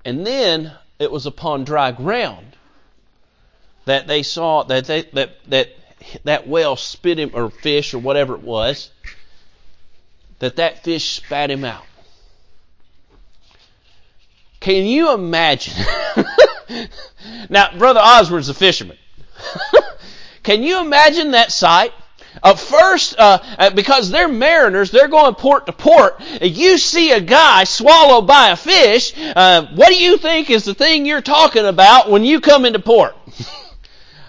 And 0.06 0.26
then 0.26 0.72
it 0.98 1.12
was 1.12 1.26
upon 1.26 1.64
dry 1.64 1.92
ground 1.92 2.56
that 3.84 4.06
they 4.06 4.22
saw 4.22 4.62
that 4.62 4.86
they, 4.86 5.02
that 5.12 5.36
that 5.48 5.68
that 6.24 6.48
whale 6.48 6.76
spit 6.76 7.18
him 7.18 7.30
or 7.34 7.50
fish 7.50 7.92
or 7.92 7.98
whatever 7.98 8.34
it 8.34 8.42
was 8.42 8.90
that 10.42 10.56
that 10.56 10.82
fish 10.82 11.18
spat 11.18 11.52
him 11.52 11.64
out. 11.64 11.84
Can 14.58 14.86
you 14.86 15.14
imagine? 15.14 15.72
now, 17.48 17.78
Brother 17.78 18.00
Osborne's 18.02 18.48
a 18.48 18.54
fisherman. 18.54 18.98
Can 20.42 20.64
you 20.64 20.80
imagine 20.80 21.30
that 21.30 21.52
sight? 21.52 21.92
Uh, 22.42 22.56
first, 22.56 23.14
uh, 23.18 23.70
because 23.76 24.10
they're 24.10 24.26
mariners, 24.26 24.90
they're 24.90 25.06
going 25.06 25.36
port 25.36 25.66
to 25.66 25.72
port. 25.72 26.20
You 26.40 26.76
see 26.76 27.12
a 27.12 27.20
guy 27.20 27.62
swallowed 27.62 28.26
by 28.26 28.48
a 28.50 28.56
fish. 28.56 29.12
Uh, 29.16 29.66
what 29.76 29.90
do 29.90 29.94
you 29.94 30.18
think 30.18 30.50
is 30.50 30.64
the 30.64 30.74
thing 30.74 31.06
you're 31.06 31.20
talking 31.20 31.66
about 31.66 32.10
when 32.10 32.24
you 32.24 32.40
come 32.40 32.64
into 32.64 32.80
port? 32.80 33.16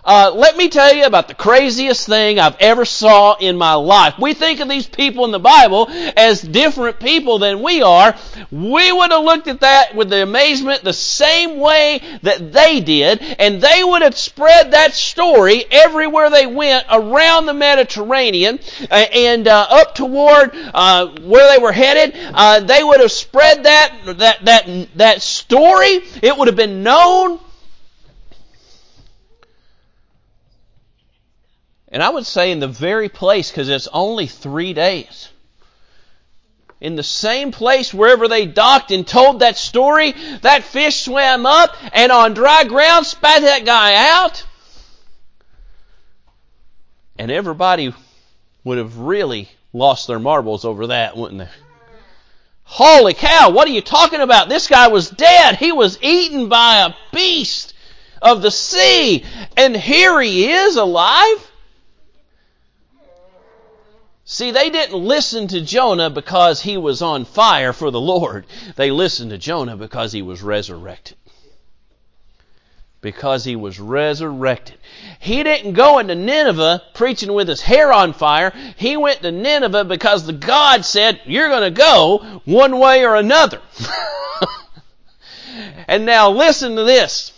uh, 0.05 0.31
let 0.35 0.57
me 0.57 0.67
tell 0.67 0.93
you 0.93 1.05
about 1.05 1.27
the 1.27 1.33
craziest 1.33 2.07
thing 2.07 2.39
I've 2.39 2.57
ever 2.59 2.83
saw 2.83 3.35
in 3.35 3.57
my 3.57 3.73
life. 3.75 4.15
We 4.19 4.33
think 4.33 4.59
of 4.59 4.67
these 4.67 4.85
people 4.85 5.23
in 5.23 5.31
the 5.31 5.39
Bible 5.39 5.87
as 5.89 6.41
different 6.41 6.99
people 6.99 7.39
than 7.39 7.61
we 7.61 7.81
are. 7.81 8.15
We 8.51 8.91
would 8.91 9.11
have 9.11 9.23
looked 9.23 9.47
at 9.47 9.61
that 9.61 9.95
with 9.95 10.09
the 10.09 10.21
amazement 10.23 10.83
the 10.83 10.93
same 10.93 11.59
way 11.59 12.01
that 12.21 12.51
they 12.51 12.81
did, 12.81 13.21
and 13.21 13.61
they 13.61 13.83
would 13.83 14.01
have 14.01 14.17
spread 14.17 14.71
that 14.71 14.93
story 14.93 15.63
everywhere 15.71 16.29
they 16.29 16.47
went 16.47 16.85
around 16.91 17.45
the 17.45 17.53
Mediterranean 17.53 18.59
uh, 18.91 18.93
and 18.93 19.47
uh, 19.47 19.67
up 19.69 19.95
toward 19.95 20.51
uh, 20.73 21.07
where 21.21 21.55
they 21.55 21.63
were 21.63 21.71
headed. 21.71 22.13
Uh, 22.33 22.59
they 22.59 22.83
would 22.83 22.99
have 22.99 23.11
spread 23.11 23.63
that 23.63 24.17
that 24.17 24.45
that 24.45 24.87
that 24.95 25.21
story. 25.21 26.01
It 26.21 26.37
would 26.37 26.47
have 26.47 26.57
been 26.57 26.83
known 26.83 27.39
And 31.93 32.01
I 32.01 32.09
would 32.09 32.25
say 32.25 32.51
in 32.51 32.59
the 32.59 32.67
very 32.67 33.07
place, 33.07 33.51
because 33.51 33.69
it's 33.69 33.87
only 33.93 34.25
three 34.25 34.73
days. 34.73 35.29
In 36.81 36.95
the 36.95 37.03
same 37.03 37.51
place 37.51 37.93
wherever 37.93 38.27
they 38.27 38.47
docked 38.47 38.89
and 38.89 39.07
told 39.07 39.39
that 39.39 39.57
story, 39.57 40.13
that 40.41 40.63
fish 40.63 41.05
swam 41.05 41.45
up 41.45 41.77
and 41.93 42.11
on 42.11 42.33
dry 42.33 42.63
ground 42.63 43.05
spat 43.05 43.43
that 43.43 43.63
guy 43.63 44.09
out. 44.09 44.43
And 47.19 47.29
everybody 47.29 47.93
would 48.63 48.79
have 48.79 48.97
really 48.97 49.49
lost 49.71 50.07
their 50.07 50.19
marbles 50.19 50.65
over 50.65 50.87
that, 50.87 51.15
wouldn't 51.15 51.41
they? 51.41 51.49
Holy 52.63 53.13
cow, 53.13 53.51
what 53.51 53.67
are 53.67 53.71
you 53.71 53.81
talking 53.81 54.21
about? 54.21 54.49
This 54.49 54.67
guy 54.67 54.87
was 54.87 55.11
dead. 55.11 55.57
He 55.57 55.71
was 55.71 56.01
eaten 56.01 56.49
by 56.49 56.87
a 56.87 57.15
beast 57.15 57.75
of 58.19 58.41
the 58.41 58.49
sea. 58.49 59.23
And 59.55 59.77
here 59.77 60.19
he 60.19 60.51
is 60.51 60.75
alive. 60.75 61.51
See, 64.33 64.49
they 64.49 64.71
didn't 64.71 64.97
listen 64.97 65.47
to 65.49 65.61
Jonah 65.61 66.09
because 66.09 66.59
he 66.59 66.75
was 66.75 67.03
on 67.03 67.23
fire 67.23 67.71
for 67.71 67.91
the 67.91 68.01
Lord. 68.01 68.47
They 68.75 68.89
listened 68.89 69.29
to 69.29 69.37
Jonah 69.37 69.77
because 69.77 70.11
he 70.11 70.23
was 70.23 70.41
resurrected. 70.41 71.17
Because 72.99 73.45
he 73.45 73.55
was 73.55 73.79
resurrected. 73.79 74.77
He 75.19 75.43
didn't 75.43 75.73
go 75.73 75.99
into 75.99 76.15
Nineveh 76.15 76.81
preaching 76.95 77.31
with 77.31 77.47
his 77.47 77.61
hair 77.61 77.93
on 77.93 78.13
fire. 78.13 78.51
He 78.75 78.97
went 78.97 79.21
to 79.21 79.31
Nineveh 79.31 79.85
because 79.85 80.25
the 80.25 80.33
God 80.33 80.83
said, 80.83 81.21
you're 81.25 81.49
going 81.49 81.71
to 81.71 81.79
go 81.79 82.41
one 82.45 82.79
way 82.79 83.05
or 83.05 83.13
another. 83.13 83.61
and 85.87 86.07
now 86.07 86.31
listen 86.31 86.75
to 86.75 86.83
this. 86.83 87.33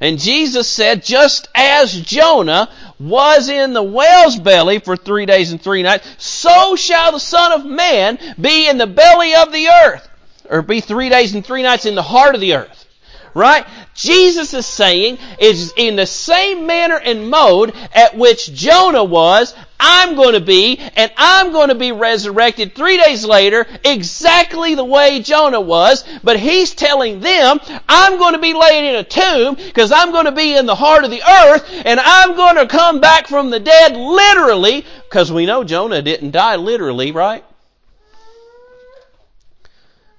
And 0.00 0.18
Jesus 0.18 0.66
said, 0.66 1.04
just 1.04 1.48
as 1.54 1.92
Jonah 2.00 2.70
was 2.98 3.48
in 3.50 3.74
the 3.74 3.82
whale's 3.82 4.38
belly 4.38 4.78
for 4.78 4.96
three 4.96 5.26
days 5.26 5.52
and 5.52 5.60
three 5.60 5.82
nights, 5.82 6.08
so 6.16 6.74
shall 6.74 7.12
the 7.12 7.20
Son 7.20 7.52
of 7.52 7.66
Man 7.66 8.18
be 8.40 8.68
in 8.68 8.78
the 8.78 8.86
belly 8.86 9.34
of 9.34 9.52
the 9.52 9.68
earth. 9.68 10.08
Or 10.48 10.62
be 10.62 10.80
three 10.80 11.10
days 11.10 11.34
and 11.34 11.44
three 11.44 11.62
nights 11.62 11.84
in 11.86 11.94
the 11.94 12.02
heart 12.02 12.34
of 12.34 12.40
the 12.40 12.54
earth. 12.54 12.86
Right? 13.32 13.64
Jesus 13.94 14.54
is 14.54 14.66
saying 14.66 15.18
is 15.38 15.72
in 15.76 15.96
the 15.96 16.06
same 16.06 16.66
manner 16.66 16.98
and 16.98 17.30
mode 17.30 17.74
at 17.94 18.16
which 18.16 18.52
Jonah 18.52 19.04
was, 19.04 19.54
I'm 19.78 20.14
going 20.14 20.34
to 20.34 20.40
be, 20.40 20.78
and 20.78 21.10
I'm 21.16 21.52
going 21.52 21.68
to 21.68 21.74
be 21.74 21.92
resurrected 21.92 22.74
three 22.74 23.02
days 23.02 23.24
later, 23.24 23.66
exactly 23.84 24.74
the 24.74 24.84
way 24.84 25.22
Jonah 25.22 25.60
was, 25.60 26.04
but 26.22 26.38
he's 26.38 26.74
telling 26.74 27.20
them, 27.20 27.60
I'm 27.88 28.18
going 28.18 28.34
to 28.34 28.40
be 28.40 28.52
laid 28.52 28.90
in 28.90 28.96
a 28.96 29.04
tomb, 29.04 29.54
because 29.54 29.90
I'm 29.90 30.12
going 30.12 30.26
to 30.26 30.32
be 30.32 30.54
in 30.54 30.66
the 30.66 30.74
heart 30.74 31.04
of 31.04 31.10
the 31.10 31.22
earth, 31.22 31.82
and 31.86 31.98
I'm 31.98 32.36
going 32.36 32.56
to 32.56 32.66
come 32.66 33.00
back 33.00 33.26
from 33.26 33.48
the 33.48 33.60
dead 33.60 33.96
literally, 33.96 34.84
because 35.04 35.32
we 35.32 35.46
know 35.46 35.64
Jonah 35.64 36.02
didn't 36.02 36.32
die 36.32 36.56
literally, 36.56 37.12
right? 37.12 37.44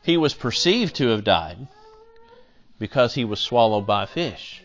He 0.01 0.17
was 0.17 0.33
perceived 0.33 0.95
to 0.95 1.09
have 1.09 1.23
died 1.23 1.67
because 2.81 3.13
he 3.13 3.23
was 3.23 3.39
swallowed 3.39 3.85
by 3.85 4.07
fish. 4.07 4.63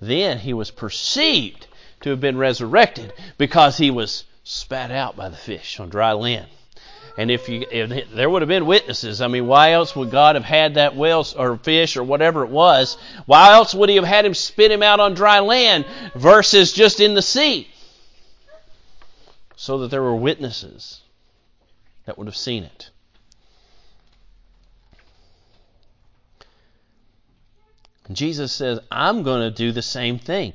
Then 0.00 0.38
he 0.38 0.54
was 0.54 0.70
perceived 0.70 1.66
to 2.00 2.08
have 2.08 2.22
been 2.22 2.38
resurrected 2.38 3.12
because 3.36 3.76
he 3.76 3.90
was 3.90 4.24
spat 4.44 4.90
out 4.90 5.14
by 5.14 5.28
the 5.28 5.36
fish 5.36 5.78
on 5.78 5.90
dry 5.90 6.12
land. 6.12 6.46
And 7.18 7.30
if 7.30 7.50
you, 7.50 7.66
if 7.70 8.10
there 8.12 8.30
would 8.30 8.40
have 8.40 8.48
been 8.48 8.64
witnesses, 8.64 9.20
I 9.20 9.28
mean, 9.28 9.46
why 9.46 9.72
else 9.72 9.94
would 9.94 10.10
God 10.10 10.36
have 10.36 10.44
had 10.44 10.74
that 10.74 10.96
whale 10.96 11.26
or 11.36 11.58
fish 11.58 11.98
or 11.98 12.02
whatever 12.02 12.42
it 12.44 12.50
was? 12.50 12.96
Why 13.26 13.52
else 13.52 13.74
would 13.74 13.90
He 13.90 13.96
have 13.96 14.04
had 14.06 14.24
him 14.24 14.32
spit 14.32 14.72
him 14.72 14.82
out 14.82 14.98
on 14.98 15.12
dry 15.12 15.40
land 15.40 15.84
versus 16.14 16.72
just 16.72 17.00
in 17.00 17.12
the 17.12 17.20
sea? 17.20 17.68
So 19.54 19.78
that 19.78 19.90
there 19.90 20.02
were 20.02 20.16
witnesses 20.16 21.02
that 22.06 22.16
would 22.16 22.26
have 22.26 22.36
seen 22.36 22.64
it. 22.64 22.88
Jesus 28.12 28.52
says, 28.52 28.78
I'm 28.90 29.22
going 29.22 29.40
to 29.40 29.50
do 29.50 29.72
the 29.72 29.82
same 29.82 30.18
thing 30.18 30.52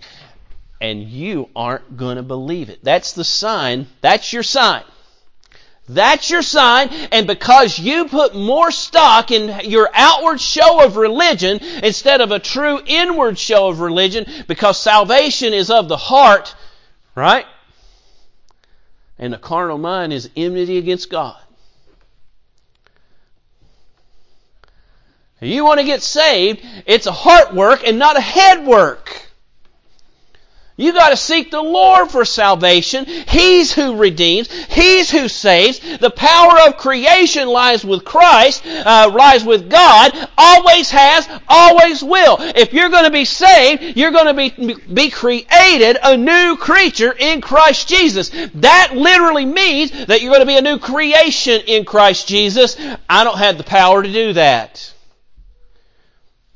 and 0.82 1.04
you 1.04 1.48
aren't 1.56 1.96
going 1.96 2.18
to 2.18 2.24
believe 2.24 2.70
it. 2.70 2.84
That's 2.84 3.14
the 3.14 3.24
sign. 3.24 3.88
That's 4.02 4.34
your 4.34 4.44
sign. 4.44 4.84
That's 5.90 6.30
your 6.30 6.42
sign, 6.42 6.90
and 7.12 7.28
because 7.28 7.78
you 7.78 8.06
put 8.06 8.34
more 8.34 8.72
stock 8.72 9.30
in 9.30 9.70
your 9.70 9.90
outward 9.94 10.40
show 10.40 10.86
of 10.86 10.96
religion 10.96 11.58
instead 11.84 12.22
of 12.22 12.32
a 12.32 12.40
true 12.40 12.80
inward 12.86 13.38
show 13.38 13.68
of 13.68 13.82
religion, 13.82 14.26
because 14.48 14.80
salvation 14.80 15.54
is 15.54 15.70
of 15.70 15.90
the 15.90 15.98
heart, 15.98 16.56
right? 17.14 17.46
And 19.20 19.34
the 19.34 19.38
carnal 19.38 19.78
mind 19.78 20.14
is 20.14 20.30
enmity 20.38 20.78
against 20.78 21.10
God. 21.10 21.41
You 25.42 25.66
want 25.66 25.80
to 25.80 25.86
get 25.86 26.04
saved, 26.04 26.64
it's 26.86 27.08
a 27.08 27.12
heart 27.12 27.56
work 27.56 27.82
and 27.86 27.98
not 27.98 28.16
a 28.16 28.22
head 28.22 28.66
work. 28.66 29.22
You 30.78 30.94
got 30.94 31.10
to 31.10 31.18
seek 31.18 31.52
the 31.52 31.62
Lord 31.62 32.10
for 32.10 32.26
salvation. 32.26 33.06
He's 33.06 33.72
who 33.72 33.98
redeems. 33.98 34.52
He's 34.66 35.12
who 35.12 35.28
saves. 35.28 35.80
The 36.00 36.10
power 36.10 36.68
of 36.68 36.78
creation 36.78 37.48
lies 37.48 37.86
with 37.86 38.04
Christ, 38.04 38.66
uh, 38.66 39.12
lies 39.14 39.44
with 39.44 39.70
God. 39.70 40.12
Always 40.38 40.90
has, 40.90 41.30
always 41.48 42.04
will. 42.04 42.38
If 42.40 42.74
you're 42.74 42.90
going 42.90 43.04
to 43.04 43.12
be 43.12 43.26
saved, 43.26 43.96
you're 43.98 44.12
going 44.12 44.28
to 44.28 44.34
be 44.34 44.74
be 44.92 45.10
created 45.12 45.98
a 46.02 46.18
new 46.18 46.58
creature 46.58 47.14
in 47.18 47.42
Christ 47.42 47.88
Jesus. 47.88 48.32
That 48.56 48.94
literally 48.96 49.46
means 49.46 49.92
that 50.08 50.22
you're 50.22 50.34
going 50.34 50.42
to 50.42 50.48
be 50.48 50.58
a 50.58 50.62
new 50.62 50.80
creation 50.80 51.62
in 51.68 51.86
Christ 51.86 52.28
Jesus. 52.28 52.76
I 53.08 53.24
don't 53.24 53.38
have 53.38 53.58
the 53.58 53.64
power 53.64 54.02
to 54.02 54.12
do 54.12 54.34
that. 54.34 54.94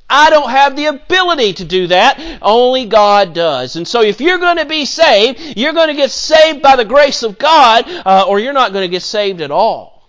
I 0.10 0.30
don't 0.30 0.50
have 0.50 0.76
the 0.76 0.86
ability 0.86 1.54
to 1.54 1.66
do 1.66 1.88
that. 1.88 2.40
Only 2.42 2.86
God 2.86 3.34
does. 3.34 3.76
And 3.76 3.88
so 3.88 4.02
if 4.02 4.22
you're 4.22 4.38
going 4.38 4.58
to 4.58 4.66
be 4.66 4.86
saved, 4.86 5.58
you're 5.58 5.74
going 5.74 5.88
to 5.88 5.96
get 5.96 6.12
saved 6.12 6.62
by 6.62 6.76
the 6.76 6.86
grace 6.86 7.24
of 7.24 7.40
God, 7.40 7.86
uh, 7.88 8.26
or 8.28 8.40
you're 8.40 8.54
not 8.54 8.72
going 8.72 8.84
to 8.84 8.92
get 8.92 9.02
saved 9.02 9.42
at 9.42 9.50
all. 9.50 10.08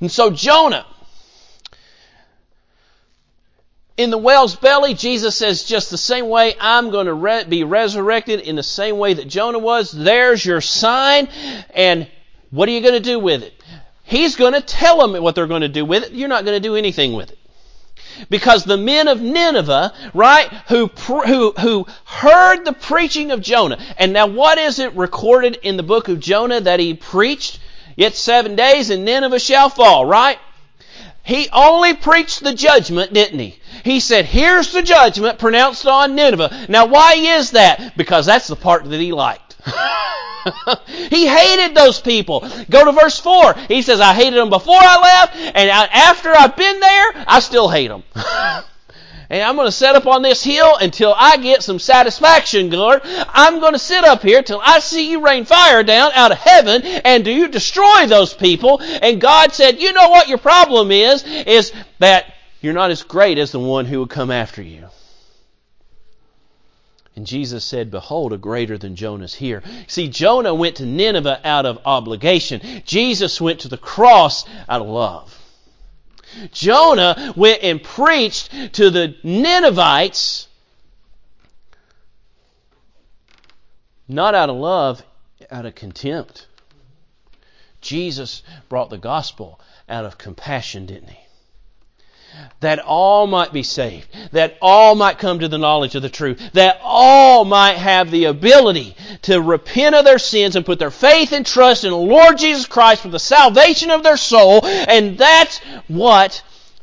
And 0.00 0.10
so 0.10 0.30
Jonah, 0.30 0.86
in 3.96 4.10
the 4.10 4.18
whale's 4.18 4.56
belly, 4.56 4.94
Jesus 4.94 5.36
says, 5.36 5.64
just 5.64 5.90
the 5.90 5.98
same 5.98 6.28
way 6.28 6.54
I'm 6.60 6.90
going 6.90 7.06
to 7.06 7.14
re- 7.14 7.44
be 7.44 7.62
resurrected 7.64 8.40
in 8.40 8.56
the 8.56 8.62
same 8.62 8.98
way 8.98 9.14
that 9.14 9.28
Jonah 9.28 9.58
was. 9.58 9.92
There's 9.92 10.44
your 10.44 10.60
sign. 10.60 11.28
And 11.74 12.08
what 12.50 12.68
are 12.68 12.72
you 12.72 12.80
going 12.80 12.94
to 12.94 13.00
do 13.00 13.18
with 13.18 13.42
it? 13.42 13.54
He's 14.12 14.36
going 14.36 14.52
to 14.52 14.60
tell 14.60 14.98
them 14.98 15.22
what 15.22 15.34
they're 15.34 15.46
going 15.46 15.62
to 15.62 15.70
do 15.70 15.86
with 15.86 16.04
it. 16.04 16.12
You're 16.12 16.28
not 16.28 16.44
going 16.44 16.54
to 16.54 16.68
do 16.68 16.76
anything 16.76 17.14
with 17.14 17.30
it. 17.30 17.38
Because 18.28 18.62
the 18.62 18.76
men 18.76 19.08
of 19.08 19.22
Nineveh, 19.22 19.94
right, 20.12 20.48
who, 20.68 20.88
who, 20.88 21.52
who 21.52 21.86
heard 22.04 22.62
the 22.66 22.74
preaching 22.74 23.30
of 23.30 23.40
Jonah, 23.40 23.78
and 23.96 24.12
now 24.12 24.26
what 24.26 24.58
is 24.58 24.78
it 24.78 24.94
recorded 24.94 25.58
in 25.62 25.78
the 25.78 25.82
book 25.82 26.08
of 26.08 26.20
Jonah 26.20 26.60
that 26.60 26.78
he 26.78 26.92
preached? 26.92 27.58
Yet 27.96 28.14
seven 28.14 28.54
days 28.54 28.90
and 28.90 29.06
Nineveh 29.06 29.38
shall 29.38 29.70
fall, 29.70 30.04
right? 30.04 30.38
He 31.22 31.48
only 31.50 31.94
preached 31.94 32.44
the 32.44 32.52
judgment, 32.52 33.14
didn't 33.14 33.38
he? 33.38 33.58
He 33.82 33.98
said, 33.98 34.26
here's 34.26 34.72
the 34.72 34.82
judgment 34.82 35.38
pronounced 35.38 35.86
on 35.86 36.14
Nineveh. 36.14 36.66
Now 36.68 36.84
why 36.84 37.14
is 37.14 37.52
that? 37.52 37.96
Because 37.96 38.26
that's 38.26 38.48
the 38.48 38.56
part 38.56 38.84
that 38.84 39.00
he 39.00 39.12
liked. 39.12 39.51
he 40.86 41.26
hated 41.26 41.74
those 41.74 42.00
people. 42.00 42.46
Go 42.70 42.84
to 42.84 42.92
verse 42.92 43.18
4. 43.18 43.54
He 43.68 43.82
says, 43.82 44.00
I 44.00 44.14
hated 44.14 44.34
them 44.34 44.50
before 44.50 44.80
I 44.80 45.00
left, 45.00 45.36
and 45.36 45.70
after 45.70 46.30
I've 46.30 46.56
been 46.56 46.80
there, 46.80 47.12
I 47.26 47.40
still 47.40 47.68
hate 47.68 47.88
them. 47.88 48.02
and 49.30 49.42
I'm 49.42 49.56
going 49.56 49.68
to 49.68 49.72
sit 49.72 49.94
up 49.94 50.06
on 50.06 50.22
this 50.22 50.42
hill 50.42 50.76
until 50.76 51.14
I 51.16 51.36
get 51.36 51.62
some 51.62 51.78
satisfaction, 51.78 52.70
Lord. 52.70 53.02
I'm 53.04 53.60
going 53.60 53.72
to 53.72 53.78
sit 53.78 54.04
up 54.04 54.22
here 54.22 54.42
till 54.42 54.60
I 54.62 54.80
see 54.80 55.10
you 55.10 55.24
rain 55.24 55.44
fire 55.44 55.82
down 55.82 56.12
out 56.12 56.32
of 56.32 56.38
heaven 56.38 56.82
and 56.82 57.24
do 57.24 57.30
you 57.30 57.48
destroy 57.48 58.06
those 58.06 58.34
people. 58.34 58.80
And 58.80 59.20
God 59.20 59.52
said, 59.52 59.80
you 59.80 59.92
know 59.92 60.08
what 60.08 60.28
your 60.28 60.38
problem 60.38 60.90
is? 60.90 61.24
Is 61.24 61.72
that 61.98 62.34
You're 62.60 62.74
not 62.74 62.90
as 62.90 63.02
great 63.02 63.38
as 63.38 63.52
the 63.52 63.58
one 63.58 63.86
who 63.86 64.00
would 64.00 64.10
come 64.10 64.30
after 64.30 64.62
you. 64.62 64.88
And 67.14 67.26
Jesus 67.26 67.64
said, 67.64 67.90
Behold, 67.90 68.32
a 68.32 68.38
greater 68.38 68.78
than 68.78 68.96
Jonah's 68.96 69.34
here. 69.34 69.62
See, 69.86 70.08
Jonah 70.08 70.54
went 70.54 70.76
to 70.76 70.86
Nineveh 70.86 71.40
out 71.44 71.66
of 71.66 71.78
obligation. 71.84 72.82
Jesus 72.86 73.40
went 73.40 73.60
to 73.60 73.68
the 73.68 73.76
cross 73.76 74.46
out 74.68 74.80
of 74.80 74.88
love. 74.88 75.38
Jonah 76.52 77.34
went 77.36 77.62
and 77.62 77.82
preached 77.82 78.74
to 78.74 78.88
the 78.88 79.14
Ninevites 79.22 80.48
not 84.08 84.34
out 84.34 84.50
of 84.50 84.56
love, 84.56 85.02
out 85.50 85.66
of 85.66 85.74
contempt. 85.74 86.46
Jesus 87.80 88.42
brought 88.68 88.90
the 88.90 88.98
gospel 88.98 89.60
out 89.88 90.04
of 90.04 90.18
compassion, 90.18 90.86
didn't 90.86 91.10
he? 91.10 91.21
That 92.60 92.78
all 92.78 93.26
might 93.26 93.52
be 93.52 93.62
saved, 93.62 94.08
that 94.32 94.56
all 94.62 94.94
might 94.94 95.18
come 95.18 95.40
to 95.40 95.48
the 95.48 95.58
knowledge 95.58 95.94
of 95.94 96.02
the 96.02 96.08
truth, 96.08 96.40
that 96.52 96.80
all 96.82 97.44
might 97.44 97.76
have 97.76 98.10
the 98.10 98.26
ability 98.26 98.96
to 99.22 99.40
repent 99.40 99.94
of 99.94 100.04
their 100.04 100.18
sins 100.18 100.54
and 100.54 100.64
put 100.64 100.78
their 100.78 100.90
faith 100.90 101.32
and 101.32 101.44
trust 101.44 101.84
in 101.84 101.90
the 101.90 101.96
Lord 101.96 102.38
Jesus 102.38 102.66
Christ 102.66 103.02
for 103.02 103.08
the 103.08 103.18
salvation 103.18 103.90
of 103.90 104.02
their 104.02 104.16
soul, 104.16 104.64
and 104.64 105.18
that's 105.18 105.58
what 105.88 106.42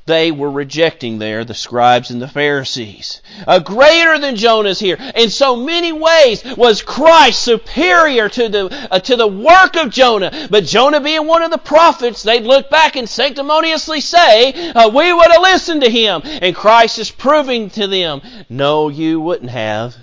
they 0.10 0.32
were 0.32 0.50
rejecting 0.50 1.20
there, 1.20 1.46
the 1.46 1.54
scribes 1.54 2.10
and 2.10 2.20
the 2.22 2.28
Pharisees. 2.28 3.22
A 3.48 3.62
greater 3.62 4.18
than 4.18 4.36
Jonah's 4.36 4.80
here. 4.80 4.98
In 5.16 5.30
so 5.30 5.56
many 5.56 5.94
ways 5.94 6.44
was 6.58 6.82
Christ 6.82 7.44
superior 7.44 8.28
to 8.28 8.50
the, 8.50 8.88
uh, 8.92 9.00
to 9.00 9.16
the 9.16 9.28
work 9.28 9.78
of 9.78 9.92
Jonah. 9.92 10.48
But 10.50 10.66
Jonah 10.66 11.00
being 11.00 11.28
one 11.28 11.44
of 11.44 11.52
the 11.52 11.60
prophets, 11.60 12.24
they'd 12.24 12.44
look 12.44 12.72
back 12.72 12.96
and 12.96 13.08
sanctimoniously 13.08 14.02
say, 14.02 14.72
uh, 14.72 14.90
we 14.90 15.14
would 15.14 15.32
have 15.32 15.42
listened 15.44 15.84
to 15.84 15.90
him. 15.92 16.24
And 16.26 16.56
Christ 16.56 16.98
is 16.98 17.12
proving 17.12 17.70
to 17.72 17.88
them, 17.88 18.22
no, 18.50 18.90
you 18.90 19.22
wouldn't 19.22 19.52
have. 19.52 19.96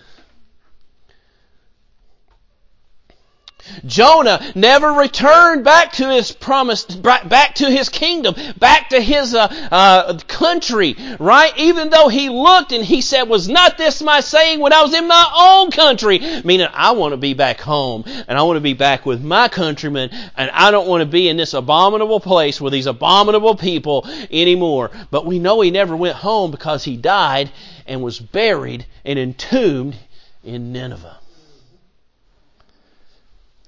Jonah 3.85 4.40
never 4.55 4.92
returned 4.92 5.64
back 5.64 5.92
to 5.92 6.09
his 6.11 6.33
promised, 6.33 7.02
back 7.02 7.55
to 7.57 7.70
his 7.70 7.88
kingdom, 7.88 8.35
back 8.59 8.90
to 8.90 9.00
his 9.00 9.35
uh, 9.35 9.46
uh, 9.70 10.18
country, 10.29 10.96
right? 11.18 11.57
Even 11.59 11.90
though 11.90 12.09
he 12.09 12.29
looked 12.29 12.72
and 12.72 12.85
he 12.85 13.00
said, 13.00 13.24
was 13.24 13.48
not 13.48 13.79
this 13.79 14.02
my 14.02 14.20
saying 14.20 14.61
when 14.61 14.72
I 14.72 14.83
was 14.83 14.94
in 14.94 15.07
my 15.07 15.31
own 15.37 15.70
country? 15.70 16.18
Meaning, 16.44 16.68
I 16.72 16.92
want 16.92 17.12
to 17.12 17.16
be 17.16 17.35
back 17.35 17.61
home 17.61 18.05
and 18.07 18.38
I 18.38 18.42
want 18.42 18.57
to 18.57 18.61
be 18.61 18.74
back 18.74 19.07
with 19.07 19.22
my 19.22 19.48
countrymen 19.48 20.11
and 20.37 20.50
I 20.50 20.70
don't 20.70 20.88
want 20.88 21.02
to 21.02 21.07
be 21.07 21.29
in 21.29 21.37
this 21.37 21.55
abominable 21.55 22.20
place 22.20 22.61
with 22.61 22.72
these 22.72 22.87
abominable 22.87 23.57
people 23.57 24.07
anymore. 24.31 24.90
But 25.11 25.26
we 25.26 25.38
know 25.38 25.61
he 25.61 25.70
never 25.70 25.96
went 25.96 26.16
home 26.16 26.50
because 26.50 26.85
he 26.85 26.96
died 26.96 27.50
and 27.87 28.02
was 28.02 28.18
buried 28.18 28.87
and 29.05 29.18
entombed 29.18 29.96
in 30.42 30.72
Nineveh. 30.72 31.15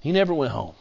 He 0.01 0.11
never 0.11 0.33
went 0.33 0.51
home. 0.51 0.75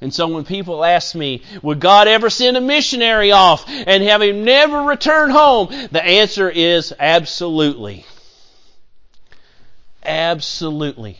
And 0.00 0.12
so 0.12 0.28
when 0.28 0.44
people 0.44 0.84
ask 0.84 1.14
me, 1.14 1.42
would 1.62 1.80
God 1.80 2.08
ever 2.08 2.28
send 2.28 2.56
a 2.56 2.60
missionary 2.60 3.32
off 3.32 3.64
and 3.68 4.02
have 4.02 4.20
him 4.22 4.44
never 4.44 4.82
return 4.82 5.30
home? 5.30 5.68
The 5.92 6.04
answer 6.04 6.50
is 6.50 6.92
absolutely. 6.98 8.04
Absolutely. 10.04 11.18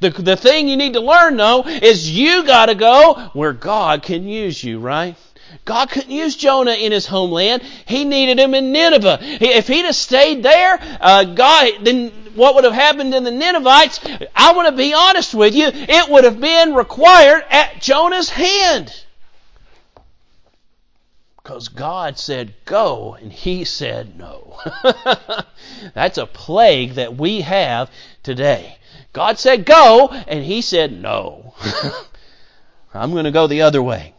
The, 0.00 0.10
the 0.10 0.36
thing 0.36 0.68
you 0.68 0.76
need 0.76 0.92
to 0.94 1.00
learn 1.00 1.36
though 1.36 1.64
is 1.66 2.10
you 2.10 2.44
gotta 2.44 2.74
go 2.74 3.30
where 3.32 3.52
God 3.52 4.02
can 4.02 4.28
use 4.28 4.62
you, 4.62 4.78
right? 4.78 5.16
God 5.64 5.90
couldn't 5.90 6.10
use 6.10 6.36
Jonah 6.36 6.74
in 6.74 6.92
his 6.92 7.06
homeland. 7.06 7.62
He 7.86 8.04
needed 8.04 8.38
him 8.38 8.54
in 8.54 8.72
Nineveh. 8.72 9.18
If 9.22 9.68
he'd 9.68 9.84
have 9.84 9.96
stayed 9.96 10.42
there, 10.42 10.78
uh, 11.00 11.24
God, 11.24 11.72
then 11.82 12.10
what 12.34 12.54
would 12.54 12.64
have 12.64 12.72
happened 12.72 13.14
in 13.14 13.24
the 13.24 13.30
Ninevites, 13.30 14.00
I 14.34 14.52
want 14.52 14.68
to 14.68 14.76
be 14.76 14.92
honest 14.92 15.34
with 15.34 15.54
you, 15.54 15.68
it 15.72 16.10
would 16.10 16.24
have 16.24 16.40
been 16.40 16.74
required 16.74 17.44
at 17.50 17.80
Jonah's 17.80 18.30
hand. 18.30 19.04
Because 21.36 21.68
God 21.68 22.18
said 22.18 22.54
go, 22.64 23.14
and 23.20 23.30
he 23.30 23.64
said 23.64 24.18
no. 24.18 24.58
That's 25.94 26.16
a 26.16 26.26
plague 26.26 26.94
that 26.94 27.16
we 27.16 27.42
have 27.42 27.90
today. 28.22 28.78
God 29.12 29.38
said 29.38 29.66
go, 29.66 30.08
and 30.08 30.42
he 30.42 30.62
said 30.62 30.90
no. 30.90 31.54
I'm 32.94 33.12
going 33.12 33.24
to 33.24 33.30
go 33.30 33.46
the 33.46 33.62
other 33.62 33.82
way. 33.82 34.13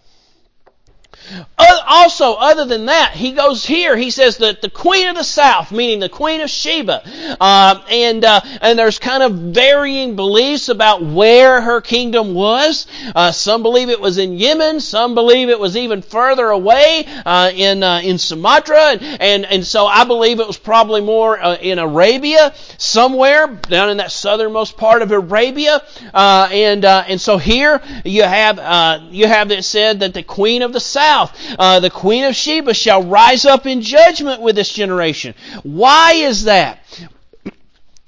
Also, 1.87 2.33
other 2.33 2.65
than 2.65 2.87
that, 2.87 3.13
he 3.13 3.31
goes 3.31 3.65
here. 3.65 3.95
He 3.95 4.11
says 4.11 4.37
that 4.37 4.61
the 4.61 4.69
queen 4.69 5.07
of 5.07 5.15
the 5.15 5.23
south, 5.23 5.71
meaning 5.71 5.99
the 5.99 6.09
queen 6.09 6.41
of 6.41 6.49
Sheba, 6.49 7.01
uh, 7.39 7.81
and 7.89 8.23
uh, 8.23 8.41
and 8.61 8.77
there's 8.77 8.99
kind 8.99 9.23
of 9.23 9.31
varying 9.33 10.15
beliefs 10.15 10.69
about 10.69 11.01
where 11.01 11.61
her 11.61 11.81
kingdom 11.81 12.33
was. 12.33 12.85
Uh, 13.15 13.31
some 13.31 13.63
believe 13.63 13.89
it 13.89 14.01
was 14.01 14.17
in 14.17 14.33
Yemen. 14.33 14.81
Some 14.81 15.15
believe 15.15 15.49
it 15.49 15.59
was 15.59 15.77
even 15.77 16.01
further 16.01 16.49
away 16.49 17.05
uh, 17.25 17.51
in 17.55 17.81
uh, 17.81 18.01
in 18.03 18.17
Sumatra, 18.17 18.81
and, 18.91 19.01
and, 19.21 19.45
and 19.45 19.65
so 19.65 19.87
I 19.87 20.03
believe 20.03 20.39
it 20.39 20.47
was 20.47 20.57
probably 20.57 21.01
more 21.01 21.41
uh, 21.41 21.55
in 21.55 21.79
Arabia, 21.79 22.53
somewhere 22.77 23.47
down 23.47 23.89
in 23.89 23.97
that 23.97 24.11
southernmost 24.11 24.75
part 24.75 25.01
of 25.01 25.11
Arabia. 25.11 25.81
and 26.13 26.83
and 26.85 27.21
so 27.21 27.37
here 27.37 27.81
you 28.03 28.23
have 28.23 29.03
you 29.11 29.27
have 29.27 29.49
it 29.51 29.63
said 29.63 30.01
that 30.01 30.13
the 30.13 30.23
queen 30.23 30.61
of 30.61 30.73
the 30.73 30.79
south 30.79 31.14
Uh, 31.57 31.79
the 31.79 31.89
queen 31.89 32.25
of 32.25 32.35
Sheba 32.35 32.73
shall 32.73 33.03
rise 33.03 33.45
up 33.45 33.65
in 33.65 33.81
judgment 33.81 34.41
with 34.41 34.55
this 34.55 34.71
generation. 34.71 35.33
Why 35.63 36.13
is 36.13 36.43
that? 36.45 36.79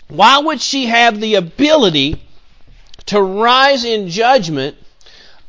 Why 0.07 0.39
would 0.39 0.61
she 0.61 0.85
have 0.85 1.19
the 1.19 1.35
ability 1.35 2.21
to 3.07 3.21
rise 3.21 3.83
in 3.83 4.09
judgment 4.09 4.77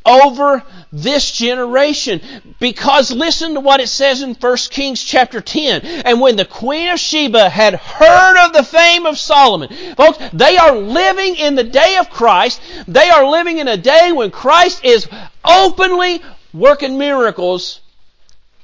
over 0.08 0.62
this 0.90 1.30
generation. 1.32 2.20
Because 2.58 3.10
listen 3.10 3.54
to 3.54 3.60
what 3.60 3.80
it 3.80 3.88
says 3.88 4.22
in 4.22 4.34
1 4.34 4.56
Kings 4.70 5.02
chapter 5.02 5.40
10. 5.40 5.82
And 5.84 6.20
when 6.20 6.36
the 6.36 6.44
queen 6.44 6.88
of 6.88 6.98
Sheba 6.98 7.48
had 7.48 7.74
heard 7.74 8.46
of 8.46 8.52
the 8.52 8.62
fame 8.62 9.06
of 9.06 9.18
Solomon, 9.18 9.68
folks, 9.96 10.18
they 10.32 10.56
are 10.56 10.76
living 10.76 11.36
in 11.36 11.54
the 11.54 11.64
day 11.64 11.96
of 11.98 12.10
Christ. 12.10 12.60
They 12.86 13.10
are 13.10 13.26
living 13.28 13.58
in 13.58 13.68
a 13.68 13.76
day 13.76 14.12
when 14.12 14.30
Christ 14.30 14.84
is 14.84 15.06
openly 15.44 16.22
working 16.52 16.98
miracles, 16.98 17.80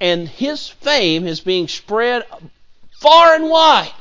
and 0.01 0.29
his 0.29 0.69
fame 0.69 1.27
is 1.27 1.41
being 1.41 1.69
spread 1.69 2.25
far 2.91 3.35
and 3.35 3.49
wide. 3.49 3.93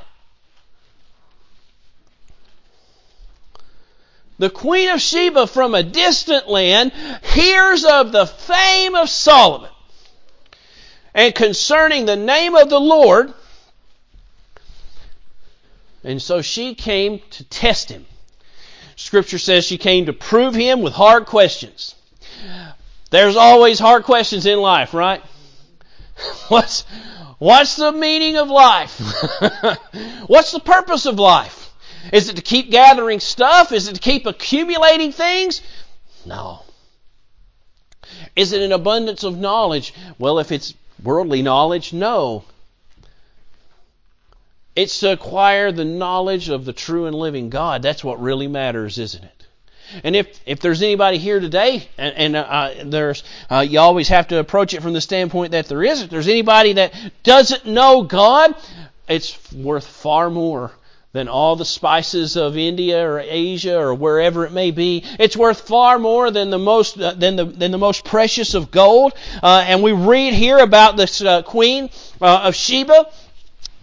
The 4.39 4.49
Queen 4.49 4.89
of 4.89 5.01
Sheba 5.01 5.47
from 5.47 5.75
a 5.75 5.83
distant 5.83 6.49
land 6.49 6.91
hears 7.21 7.85
of 7.85 8.11
the 8.11 8.25
fame 8.25 8.95
of 8.95 9.09
Solomon. 9.09 9.69
And 11.13 11.35
concerning 11.35 12.05
the 12.05 12.15
name 12.15 12.55
of 12.55 12.69
the 12.69 12.79
Lord, 12.79 13.33
and 16.03 16.21
so 16.21 16.41
she 16.41 16.73
came 16.73 17.21
to 17.31 17.43
test 17.43 17.89
him. 17.89 18.05
Scripture 18.95 19.37
says 19.37 19.65
she 19.65 19.77
came 19.77 20.07
to 20.07 20.13
prove 20.13 20.55
him 20.55 20.81
with 20.81 20.93
hard 20.93 21.25
questions. 21.25 21.95
There's 23.13 23.35
always 23.35 23.77
hard 23.77 24.05
questions 24.05 24.47
in 24.47 24.57
life, 24.57 24.95
right? 24.95 25.21
What's, 26.47 26.81
what's 27.37 27.75
the 27.75 27.91
meaning 27.91 28.37
of 28.37 28.49
life? 28.49 28.99
what's 30.25 30.51
the 30.51 30.59
purpose 30.59 31.05
of 31.05 31.19
life? 31.19 31.71
Is 32.11 32.29
it 32.29 32.37
to 32.37 32.41
keep 32.41 32.71
gathering 32.71 33.19
stuff? 33.19 33.71
Is 33.71 33.87
it 33.87 33.93
to 33.93 33.99
keep 33.99 34.25
accumulating 34.25 35.11
things? 35.11 35.61
No. 36.25 36.63
Is 38.35 38.51
it 38.51 38.63
an 38.63 38.71
abundance 38.71 39.23
of 39.23 39.37
knowledge? 39.37 39.93
Well, 40.17 40.39
if 40.39 40.51
it's 40.51 40.73
worldly 41.03 41.43
knowledge, 41.43 41.93
no. 41.93 42.45
It's 44.75 44.99
to 45.01 45.11
acquire 45.11 45.71
the 45.71 45.85
knowledge 45.85 46.49
of 46.49 46.65
the 46.65 46.73
true 46.73 47.05
and 47.05 47.15
living 47.15 47.51
God. 47.51 47.83
That's 47.83 48.03
what 48.03 48.19
really 48.19 48.47
matters, 48.47 48.97
isn't 48.97 49.23
it? 49.23 49.42
And 50.03 50.15
if, 50.15 50.39
if 50.45 50.59
there's 50.59 50.81
anybody 50.81 51.17
here 51.17 51.39
today, 51.39 51.87
and, 51.97 52.15
and 52.15 52.35
uh, 52.35 52.71
there's 52.85 53.23
uh, 53.49 53.65
you 53.67 53.79
always 53.79 54.07
have 54.09 54.27
to 54.29 54.39
approach 54.39 54.73
it 54.73 54.81
from 54.81 54.93
the 54.93 55.01
standpoint 55.01 55.51
that 55.51 55.67
there 55.67 55.83
is. 55.83 56.01
If 56.01 56.09
there's 56.09 56.27
anybody 56.27 56.73
that 56.73 56.93
doesn't 57.23 57.65
know 57.65 58.03
God, 58.03 58.55
it's 59.07 59.51
worth 59.53 59.85
far 59.85 60.29
more 60.29 60.71
than 61.13 61.27
all 61.27 61.55
the 61.55 61.65
spices 61.65 62.35
of 62.35 62.57
India 62.57 63.07
or 63.07 63.19
Asia 63.19 63.77
or 63.77 63.93
wherever 63.93 64.45
it 64.45 64.51
may 64.51 64.71
be. 64.71 65.03
It's 65.19 65.37
worth 65.37 65.67
far 65.67 65.99
more 65.99 66.31
than 66.31 66.49
the 66.49 66.57
most 66.57 66.99
uh, 66.99 67.13
than 67.13 67.35
the 67.35 67.45
than 67.45 67.71
the 67.71 67.77
most 67.77 68.03
precious 68.03 68.55
of 68.55 68.71
gold. 68.71 69.13
Uh, 69.41 69.63
and 69.67 69.83
we 69.83 69.91
read 69.91 70.33
here 70.33 70.57
about 70.57 70.97
this 70.97 71.21
uh, 71.21 71.43
queen 71.43 71.91
uh, 72.19 72.41
of 72.45 72.55
Sheba 72.55 73.07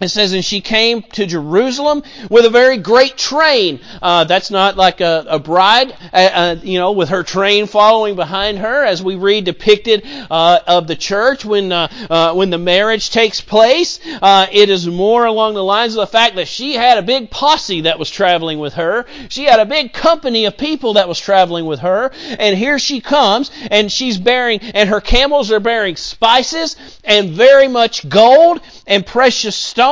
it 0.01 0.09
says, 0.09 0.33
and 0.33 0.43
she 0.43 0.61
came 0.61 1.03
to 1.13 1.27
Jerusalem 1.27 2.01
with 2.29 2.45
a 2.45 2.49
very 2.49 2.77
great 2.77 3.17
train. 3.17 3.79
Uh, 4.01 4.23
that's 4.23 4.49
not 4.49 4.75
like 4.75 4.99
a, 4.99 5.25
a 5.29 5.37
bride, 5.37 5.91
uh, 6.11 6.29
uh, 6.33 6.55
you 6.63 6.79
know, 6.79 6.93
with 6.93 7.09
her 7.09 7.21
train 7.21 7.67
following 7.67 8.15
behind 8.15 8.57
her, 8.57 8.83
as 8.83 9.03
we 9.03 9.15
read 9.15 9.45
depicted 9.45 10.03
uh, 10.31 10.59
of 10.65 10.87
the 10.87 10.95
church 10.95 11.45
when 11.45 11.71
uh, 11.71 11.87
uh, 12.09 12.33
when 12.33 12.49
the 12.49 12.57
marriage 12.57 13.11
takes 13.11 13.41
place. 13.41 13.99
it 14.03 14.69
is 14.69 14.87
more 14.87 15.25
along 15.25 15.53
the 15.53 15.63
lines 15.63 15.93
of 15.95 15.99
the 15.99 16.07
fact 16.07 16.35
that 16.35 16.47
she 16.47 16.73
had 16.73 16.97
a 16.97 17.03
big 17.03 17.29
posse 17.29 17.81
that 17.81 17.99
was 17.99 18.09
traveling 18.09 18.57
with 18.57 18.73
her. 18.73 19.05
She 19.29 19.43
had 19.43 19.59
a 19.59 19.65
big 19.65 19.93
company 19.93 20.45
of 20.45 20.57
people 20.57 20.93
that 20.93 21.07
was 21.07 21.19
traveling 21.19 21.65
with 21.65 21.81
her, 21.81 22.11
and 22.39 22.57
here 22.57 22.79
she 22.79 23.01
comes, 23.01 23.51
and 23.69 23.91
she's 23.91 24.17
bearing, 24.17 24.61
and 24.61 24.89
her 24.89 25.01
camels 25.01 25.51
are 25.51 25.59
bearing 25.59 25.95
spices 25.95 26.75
and 27.03 27.29
very 27.29 27.67
much 27.67 28.09
gold 28.09 28.61
and 28.87 29.05
precious 29.05 29.55
stones. 29.55 29.90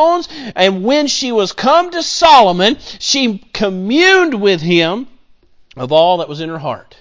And 0.56 0.84
when 0.84 1.08
she 1.08 1.32
was 1.32 1.52
come 1.52 1.92
to 1.92 2.02
Solomon, 2.04 2.78
she 3.00 3.40
communed 3.54 4.42
with 4.42 4.62
him 4.62 5.08
of 5.76 5.92
all 5.92 6.18
that 6.18 6.30
was 6.30 6.42
in 6.42 6.50
her 6.50 6.60
heart. 6.60 6.98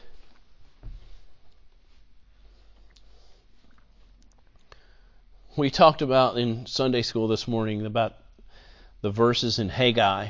We 5.56 5.70
talked 5.70 6.02
about 6.02 6.38
in 6.38 6.66
Sunday 6.66 7.02
school 7.02 7.26
this 7.26 7.48
morning 7.48 7.84
about 7.84 8.14
the 9.00 9.10
verses 9.10 9.58
in 9.58 9.68
Haggai 9.68 10.28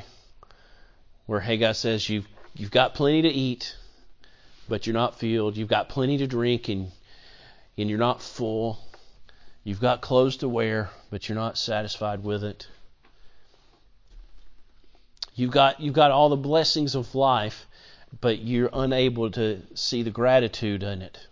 where 1.29 1.39
Haggai 1.39 1.73
says 1.73 2.09
you've 2.09 2.27
you've 2.55 2.71
got 2.71 2.95
plenty 2.95 3.21
to 3.21 3.29
eat, 3.29 3.75
but 4.67 4.87
you're 4.87 4.95
not 4.95 5.19
filled. 5.19 5.57
You've 5.57 5.67
got 5.67 5.87
plenty 5.87 6.17
to 6.17 6.25
drink 6.25 6.69
and 6.69 6.91
and 7.77 7.87
you're 7.87 7.99
not 7.99 8.19
full. 8.19 8.79
You've 9.63 9.81
got 9.81 10.01
clothes 10.01 10.37
to 10.37 10.49
wear, 10.49 10.89
but 11.09 11.27
you're 11.27 11.37
not 11.37 11.57
satisfied 11.57 12.23
with 12.23 12.43
it. 12.43 12.67
You've 15.35 15.51
got 15.51 15.79
you've 15.79 15.93
got 15.93 16.11
all 16.11 16.29
the 16.29 16.35
blessings 16.35 16.95
of 16.95 17.13
life, 17.13 17.67
but 18.19 18.39
you're 18.39 18.69
unable 18.73 19.29
to 19.31 19.61
see 19.75 20.01
the 20.01 20.11
gratitude 20.11 20.81
in 20.81 21.01
it. 21.01 21.27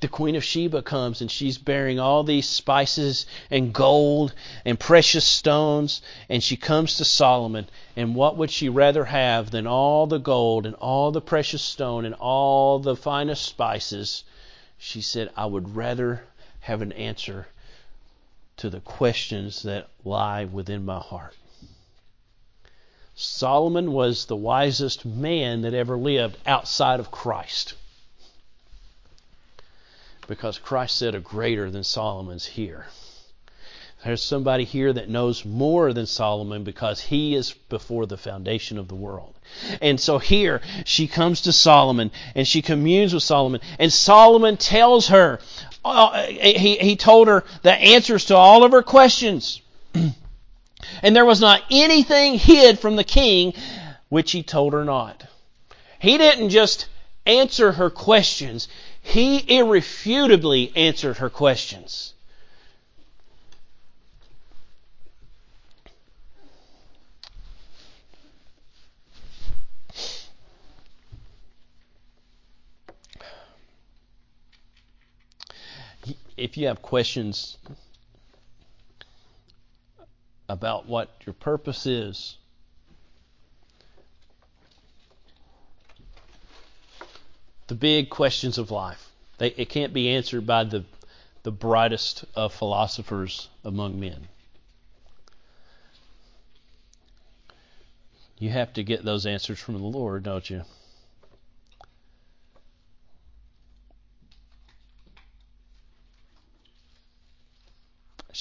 The 0.00 0.08
Queen 0.08 0.34
of 0.34 0.42
Sheba 0.42 0.82
comes 0.82 1.20
and 1.20 1.30
she's 1.30 1.58
bearing 1.58 2.00
all 2.00 2.24
these 2.24 2.48
spices 2.48 3.26
and 3.50 3.74
gold 3.74 4.32
and 4.64 4.80
precious 4.80 5.26
stones, 5.26 6.00
and 6.28 6.42
she 6.42 6.56
comes 6.56 6.96
to 6.96 7.04
Solomon. 7.04 7.68
And 7.96 8.14
what 8.14 8.36
would 8.38 8.50
she 8.50 8.68
rather 8.70 9.04
have 9.04 9.50
than 9.50 9.66
all 9.66 10.06
the 10.06 10.18
gold 10.18 10.64
and 10.64 10.74
all 10.76 11.10
the 11.12 11.20
precious 11.20 11.62
stone 11.62 12.06
and 12.06 12.14
all 12.14 12.78
the 12.78 12.96
finest 12.96 13.42
spices? 13.42 14.24
She 14.78 15.02
said, 15.02 15.30
I 15.36 15.44
would 15.44 15.76
rather 15.76 16.24
have 16.66 16.82
an 16.82 16.90
answer 16.92 17.46
to 18.56 18.68
the 18.68 18.80
questions 18.80 19.62
that 19.62 19.88
lie 20.04 20.44
within 20.44 20.84
my 20.84 20.98
heart. 20.98 21.36
Solomon 23.14 23.92
was 23.92 24.26
the 24.26 24.34
wisest 24.34 25.04
man 25.04 25.62
that 25.62 25.74
ever 25.74 25.96
lived 25.96 26.36
outside 26.44 26.98
of 26.98 27.12
Christ. 27.12 27.74
Because 30.26 30.58
Christ 30.58 30.96
said, 30.96 31.14
A 31.14 31.20
greater 31.20 31.70
than 31.70 31.84
Solomon's 31.84 32.46
here. 32.46 32.86
There's 34.04 34.22
somebody 34.22 34.64
here 34.64 34.92
that 34.92 35.08
knows 35.08 35.44
more 35.44 35.92
than 35.92 36.06
Solomon 36.06 36.64
because 36.64 37.00
he 37.00 37.34
is 37.34 37.52
before 37.68 38.06
the 38.06 38.16
foundation 38.16 38.76
of 38.76 38.88
the 38.88 38.94
world. 38.94 39.34
And 39.80 40.00
so 40.00 40.18
here 40.18 40.60
she 40.84 41.06
comes 41.06 41.40
to 41.42 41.52
Solomon 41.52 42.10
and 42.34 42.46
she 42.46 42.60
communes 42.60 43.14
with 43.14 43.22
Solomon. 43.22 43.60
And 43.78 43.92
Solomon 43.92 44.56
tells 44.58 45.08
her, 45.08 45.40
Uh, 45.86 46.26
he, 46.26 46.76
he 46.76 46.96
told 46.96 47.28
her 47.28 47.44
the 47.62 47.72
answers 47.72 48.26
to 48.26 48.36
all 48.36 48.64
of 48.64 48.72
her 48.72 48.82
questions. 48.82 49.62
and 51.02 51.14
there 51.14 51.24
was 51.24 51.40
not 51.40 51.62
anything 51.70 52.34
hid 52.34 52.78
from 52.78 52.96
the 52.96 53.04
king 53.04 53.54
which 54.08 54.32
he 54.32 54.42
told 54.42 54.72
her 54.72 54.84
not. 54.84 55.24
He 55.98 56.18
didn't 56.18 56.50
just 56.50 56.86
answer 57.24 57.72
her 57.72 57.90
questions, 57.90 58.68
he 59.02 59.58
irrefutably 59.58 60.72
answered 60.76 61.18
her 61.18 61.30
questions. 61.30 62.14
If 76.36 76.56
you 76.56 76.66
have 76.66 76.82
questions 76.82 77.56
about 80.48 80.86
what 80.86 81.10
your 81.24 81.32
purpose 81.32 81.86
is, 81.86 82.36
the 87.66 87.74
big 87.74 88.10
questions 88.10 88.58
of 88.58 88.70
life, 88.70 89.10
they, 89.38 89.48
it 89.48 89.68
can't 89.68 89.92
be 89.92 90.10
answered 90.10 90.46
by 90.46 90.64
the, 90.64 90.84
the 91.42 91.50
brightest 91.50 92.24
of 92.34 92.52
philosophers 92.52 93.48
among 93.64 93.98
men. 93.98 94.28
You 98.38 98.50
have 98.50 98.74
to 98.74 98.82
get 98.82 99.02
those 99.02 99.24
answers 99.24 99.58
from 99.58 99.74
the 99.74 99.84
Lord, 99.84 100.22
don't 100.22 100.48
you? 100.48 100.62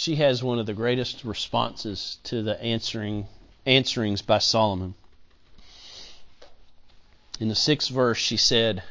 She 0.06 0.18
has 0.18 0.44
one 0.44 0.60
of 0.60 0.68
the 0.68 0.74
greatest 0.76 1.24
responses 1.24 2.20
to 2.24 2.44
the 2.44 2.62
answering 2.62 3.26
answerings 3.66 4.22
by 4.22 4.38
Solomon. 4.38 4.94
In 7.40 7.48
the 7.48 7.56
sixth 7.56 7.90
verse, 7.90 8.20
she 8.20 8.38
said, 8.38 8.84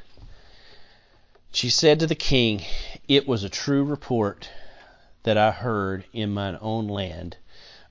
She 1.52 1.70
said 1.70 2.00
to 2.00 2.08
the 2.08 2.16
king, 2.16 2.64
It 3.06 3.28
was 3.28 3.44
a 3.44 3.48
true 3.48 3.84
report 3.84 4.50
that 5.22 5.38
I 5.38 5.52
heard 5.52 6.04
in 6.12 6.34
mine 6.34 6.58
own 6.60 6.88
land 6.88 7.36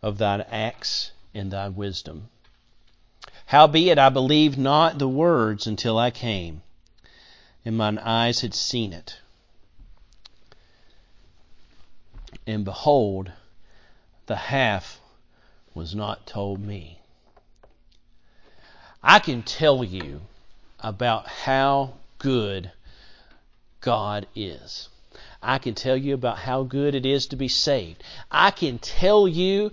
of 0.02 0.18
thine 0.18 0.42
acts 0.42 1.14
and 1.34 1.50
thy 1.50 1.70
wisdom. 1.70 2.28
Howbeit 3.46 3.98
I 3.98 4.10
believed 4.10 4.58
not 4.58 5.00
the 5.00 5.08
words 5.08 5.66
until 5.66 5.98
I 5.98 6.12
came, 6.12 6.62
and 7.64 7.78
mine 7.78 8.00
eyes 8.00 8.42
had 8.42 8.54
seen 8.54 8.92
it. 8.92 9.16
And 12.48 12.66
behold, 12.66 13.32
the 14.26 14.36
half 14.36 15.00
was 15.74 15.94
not 15.94 16.26
told 16.26 16.60
me. 16.60 17.00
I 19.02 19.20
can 19.20 19.44
tell 19.44 19.84
you 19.84 20.22
about 20.80 21.28
how 21.28 21.94
good 22.20 22.72
God 23.82 24.28
is. 24.36 24.90
I 25.42 25.58
can 25.58 25.76
tell 25.76 25.98
you 25.98 26.14
about 26.14 26.38
how 26.38 26.64
good 26.64 26.96
it 26.96 27.06
is 27.06 27.28
to 27.28 27.36
be 27.36 27.50
saved. 27.50 28.02
I 28.32 28.52
can 28.52 28.78
tell 28.80 29.28
you 29.28 29.72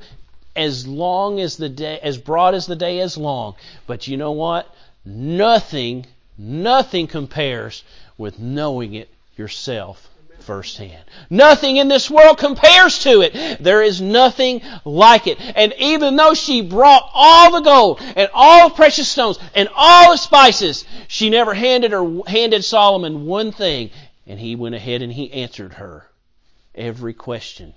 as 0.56 0.86
long 0.86 1.38
as 1.38 1.56
the 1.56 1.68
day, 1.68 2.00
as 2.02 2.18
broad 2.18 2.54
as 2.54 2.66
the 2.66 2.74
day 2.76 2.98
is 2.98 3.16
long. 3.16 3.54
But 3.86 4.08
you 4.08 4.16
know 4.16 4.32
what? 4.32 4.74
Nothing, 5.04 6.06
nothing 6.36 7.06
compares 7.06 7.84
with 8.18 8.40
knowing 8.40 8.94
it 8.94 9.08
yourself 9.36 10.09
firsthand. 10.42 11.04
Nothing 11.28 11.76
in 11.76 11.88
this 11.88 12.10
world 12.10 12.38
compares 12.38 13.00
to 13.00 13.22
it. 13.22 13.62
There 13.62 13.82
is 13.82 14.00
nothing 14.00 14.62
like 14.84 15.26
it. 15.26 15.38
And 15.40 15.74
even 15.78 16.16
though 16.16 16.34
she 16.34 16.62
brought 16.62 17.10
all 17.14 17.52
the 17.52 17.60
gold 17.60 18.00
and 18.16 18.28
all 18.32 18.68
the 18.68 18.74
precious 18.74 19.08
stones 19.08 19.38
and 19.54 19.68
all 19.74 20.12
the 20.12 20.16
spices, 20.16 20.84
she 21.08 21.30
never 21.30 21.54
handed 21.54 21.92
her 21.92 22.22
handed 22.26 22.64
Solomon 22.64 23.26
one 23.26 23.52
thing, 23.52 23.90
and 24.26 24.38
he 24.40 24.56
went 24.56 24.74
ahead 24.74 25.02
and 25.02 25.12
he 25.12 25.32
answered 25.32 25.74
her 25.74 26.06
every 26.74 27.14
question 27.14 27.74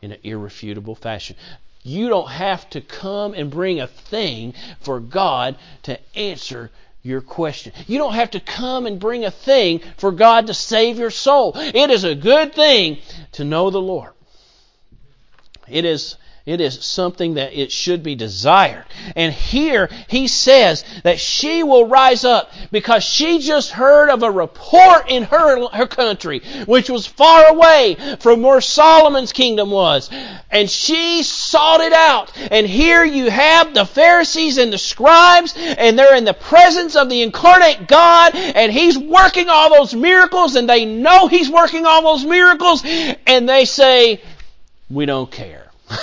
in 0.00 0.12
an 0.12 0.18
irrefutable 0.22 0.94
fashion. 0.94 1.36
You 1.82 2.08
don't 2.08 2.30
have 2.30 2.68
to 2.70 2.80
come 2.80 3.34
and 3.34 3.50
bring 3.50 3.80
a 3.80 3.86
thing 3.86 4.54
for 4.80 5.00
God 5.00 5.56
to 5.84 5.98
answer 6.16 6.70
your 7.02 7.20
question. 7.20 7.72
You 7.86 7.98
don't 7.98 8.14
have 8.14 8.30
to 8.32 8.40
come 8.40 8.86
and 8.86 9.00
bring 9.00 9.24
a 9.24 9.30
thing 9.30 9.80
for 9.96 10.12
God 10.12 10.46
to 10.46 10.54
save 10.54 10.98
your 10.98 11.10
soul. 11.10 11.52
It 11.56 11.90
is 11.90 12.04
a 12.04 12.14
good 12.14 12.54
thing 12.54 12.98
to 13.32 13.44
know 13.44 13.70
the 13.70 13.80
Lord. 13.80 14.12
It 15.68 15.84
is 15.84 16.16
it 16.44 16.60
is 16.60 16.84
something 16.84 17.34
that 17.34 17.52
it 17.52 17.70
should 17.70 18.02
be 18.02 18.16
desired. 18.16 18.84
And 19.14 19.32
here 19.32 19.88
he 20.08 20.26
says 20.26 20.84
that 21.04 21.20
she 21.20 21.62
will 21.62 21.86
rise 21.86 22.24
up 22.24 22.52
because 22.72 23.04
she 23.04 23.38
just 23.38 23.70
heard 23.70 24.10
of 24.10 24.24
a 24.24 24.30
report 24.30 25.08
in 25.08 25.22
her, 25.22 25.68
her 25.68 25.86
country, 25.86 26.42
which 26.66 26.90
was 26.90 27.06
far 27.06 27.46
away 27.46 27.96
from 28.18 28.42
where 28.42 28.60
Solomon's 28.60 29.32
kingdom 29.32 29.70
was. 29.70 30.10
And 30.50 30.68
she 30.68 31.22
sought 31.22 31.80
it 31.80 31.92
out. 31.92 32.32
And 32.50 32.66
here 32.66 33.04
you 33.04 33.30
have 33.30 33.72
the 33.72 33.86
Pharisees 33.86 34.58
and 34.58 34.72
the 34.72 34.78
scribes, 34.78 35.54
and 35.56 35.96
they're 35.96 36.16
in 36.16 36.24
the 36.24 36.34
presence 36.34 36.96
of 36.96 37.08
the 37.08 37.22
incarnate 37.22 37.86
God, 37.86 38.34
and 38.34 38.72
he's 38.72 38.98
working 38.98 39.48
all 39.48 39.70
those 39.70 39.94
miracles, 39.94 40.56
and 40.56 40.68
they 40.68 40.84
know 40.84 41.28
he's 41.28 41.50
working 41.50 41.86
all 41.86 42.02
those 42.02 42.24
miracles, 42.24 42.82
and 42.84 43.48
they 43.48 43.64
say, 43.64 44.20
we 44.90 45.06
don't 45.06 45.30
care. 45.30 45.71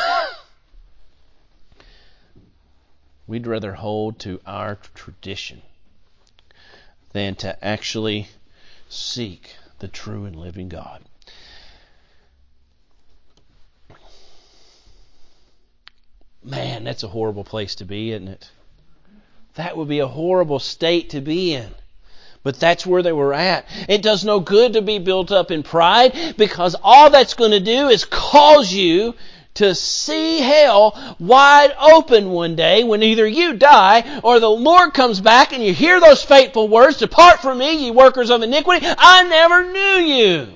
We'd 3.28 3.48
rather 3.48 3.74
hold 3.74 4.20
to 4.20 4.40
our 4.46 4.78
tradition 4.96 5.62
than 7.14 7.36
to 7.36 7.64
actually 7.66 8.28
seek 8.90 9.56
the 9.80 9.88
true 9.88 10.26
and 10.26 10.36
living 10.36 10.70
God. 10.70 11.04
Man, 16.44 16.84
that's 16.86 17.04
a 17.04 17.08
horrible 17.10 17.44
place 17.44 17.76
to 17.76 17.86
be, 17.86 18.12
isn't 18.12 18.28
it? 18.28 18.50
That 19.56 19.76
would 19.76 19.90
be 19.90 20.00
a 20.00 20.08
horrible 20.08 20.60
state 20.60 21.10
to 21.12 21.22
be 21.22 21.54
in. 21.54 21.70
But 22.44 22.60
that's 22.60 22.86
where 22.86 23.04
they 23.04 23.12
were 23.12 23.34
at. 23.34 23.66
It 23.90 24.02
does 24.02 24.24
no 24.24 24.40
good 24.40 24.74
to 24.74 24.82
be 24.82 25.00
built 25.00 25.32
up 25.32 25.52
in 25.52 25.64
pride 25.64 26.36
because 26.38 26.76
all 26.82 27.10
that's 27.10 27.34
going 27.34 27.52
to 27.52 27.60
do 27.60 27.90
is 27.90 28.06
cause 28.06 28.72
you 28.72 29.16
to 29.60 29.76
see 29.76 30.40
hell 30.40 31.16
wide 31.20 31.74
open 31.78 32.30
one 32.30 32.56
day 32.56 32.86
when 32.86 33.04
either 33.04 33.28
you 33.28 33.54
die 33.54 34.22
or 34.24 34.40
the 34.40 34.50
Lord 34.50 34.94
comes 34.94 35.20
back 35.20 35.52
and 35.52 35.62
you 35.62 35.74
hear 35.74 36.00
those 36.00 36.24
fateful 36.24 36.70
words, 36.70 36.98
Depart 36.98 37.42
from 37.42 37.58
me, 37.58 37.86
ye 37.86 37.92
workers 37.92 38.30
of 38.30 38.42
iniquity, 38.42 38.88
I 38.88 39.24
never 39.24 39.70
knew 39.70 40.14
you. 40.14 40.48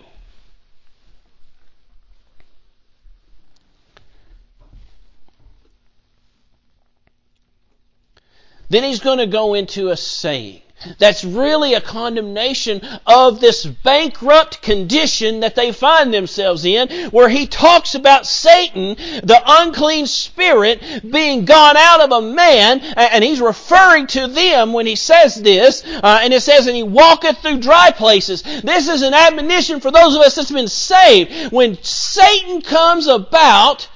Then 8.70 8.84
he's 8.84 9.02
going 9.02 9.20
to 9.20 9.28
go 9.28 9.54
into 9.54 9.90
a 9.90 9.98
saying 9.98 10.62
that's 10.98 11.24
really 11.24 11.74
a 11.74 11.82
condemnation 11.82 12.82
of 13.06 13.40
this 13.40 13.66
bankrupt 13.66 14.62
condition 14.62 15.42
that 15.42 15.56
they 15.56 15.72
find 15.72 16.14
themselves 16.14 16.66
in, 16.66 17.10
where 17.10 17.30
he 17.30 17.48
talks 17.48 17.96
about 17.96 18.26
Satan, 18.26 18.96
the 19.24 19.42
unclean 19.46 20.08
spirit, 20.08 20.82
being 21.10 21.46
gone 21.46 21.78
out 21.78 22.02
of 22.02 22.12
a 22.12 22.22
man, 22.22 22.82
and 22.82 23.24
he's 23.24 23.42
referring 23.42 24.08
to 24.08 24.28
them 24.28 24.74
when 24.74 24.86
he 24.86 24.96
says 24.96 25.36
this, 25.36 25.84
uh, 25.86 26.20
and 26.22 26.34
it 26.34 26.42
says, 26.42 26.68
and 26.68 26.76
he 26.76 26.84
walketh 26.84 27.40
through 27.40 27.60
dry 27.60 27.92
places. 27.92 28.42
This 28.42 28.88
is 28.88 29.02
an 29.02 29.14
admonition 29.14 29.80
for 29.80 29.92
those 29.92 30.16
of 30.16 30.22
us 30.22 30.36
that's 30.36 30.52
been 30.52 30.68
saved. 30.68 31.52
When 31.52 31.82
Satan 31.84 32.62
comes 32.62 33.08
about, 33.08 33.88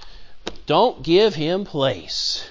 don't 0.65 1.03
give 1.03 1.35
him 1.35 1.65
place. 1.65 2.47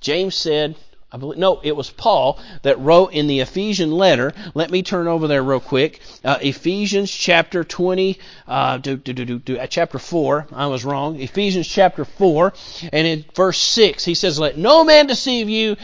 James 0.00 0.34
said, 0.34 0.76
I 1.16 1.18
believe, 1.18 1.38
no, 1.38 1.60
it 1.62 1.74
was 1.74 1.88
Paul 1.88 2.38
that 2.60 2.78
wrote 2.78 3.14
in 3.14 3.26
the 3.26 3.40
Ephesian 3.40 3.90
letter. 3.90 4.34
Let 4.52 4.70
me 4.70 4.82
turn 4.82 5.08
over 5.08 5.26
there 5.26 5.42
real 5.42 5.60
quick. 5.60 6.02
Uh, 6.22 6.36
Ephesians 6.42 7.10
chapter 7.10 7.64
20, 7.64 8.18
uh, 8.46 8.76
do, 8.76 8.98
do, 8.98 9.14
do, 9.24 9.58
uh, 9.58 9.66
chapter 9.66 9.98
4. 9.98 10.48
I 10.52 10.66
was 10.66 10.84
wrong. 10.84 11.18
Ephesians 11.18 11.66
chapter 11.66 12.04
4, 12.04 12.52
and 12.92 13.06
in 13.06 13.24
verse 13.34 13.56
6, 13.56 14.04
he 14.04 14.12
says, 14.12 14.38
Let 14.38 14.58
no 14.58 14.84
man 14.84 15.06
deceive 15.06 15.48
you 15.48 15.76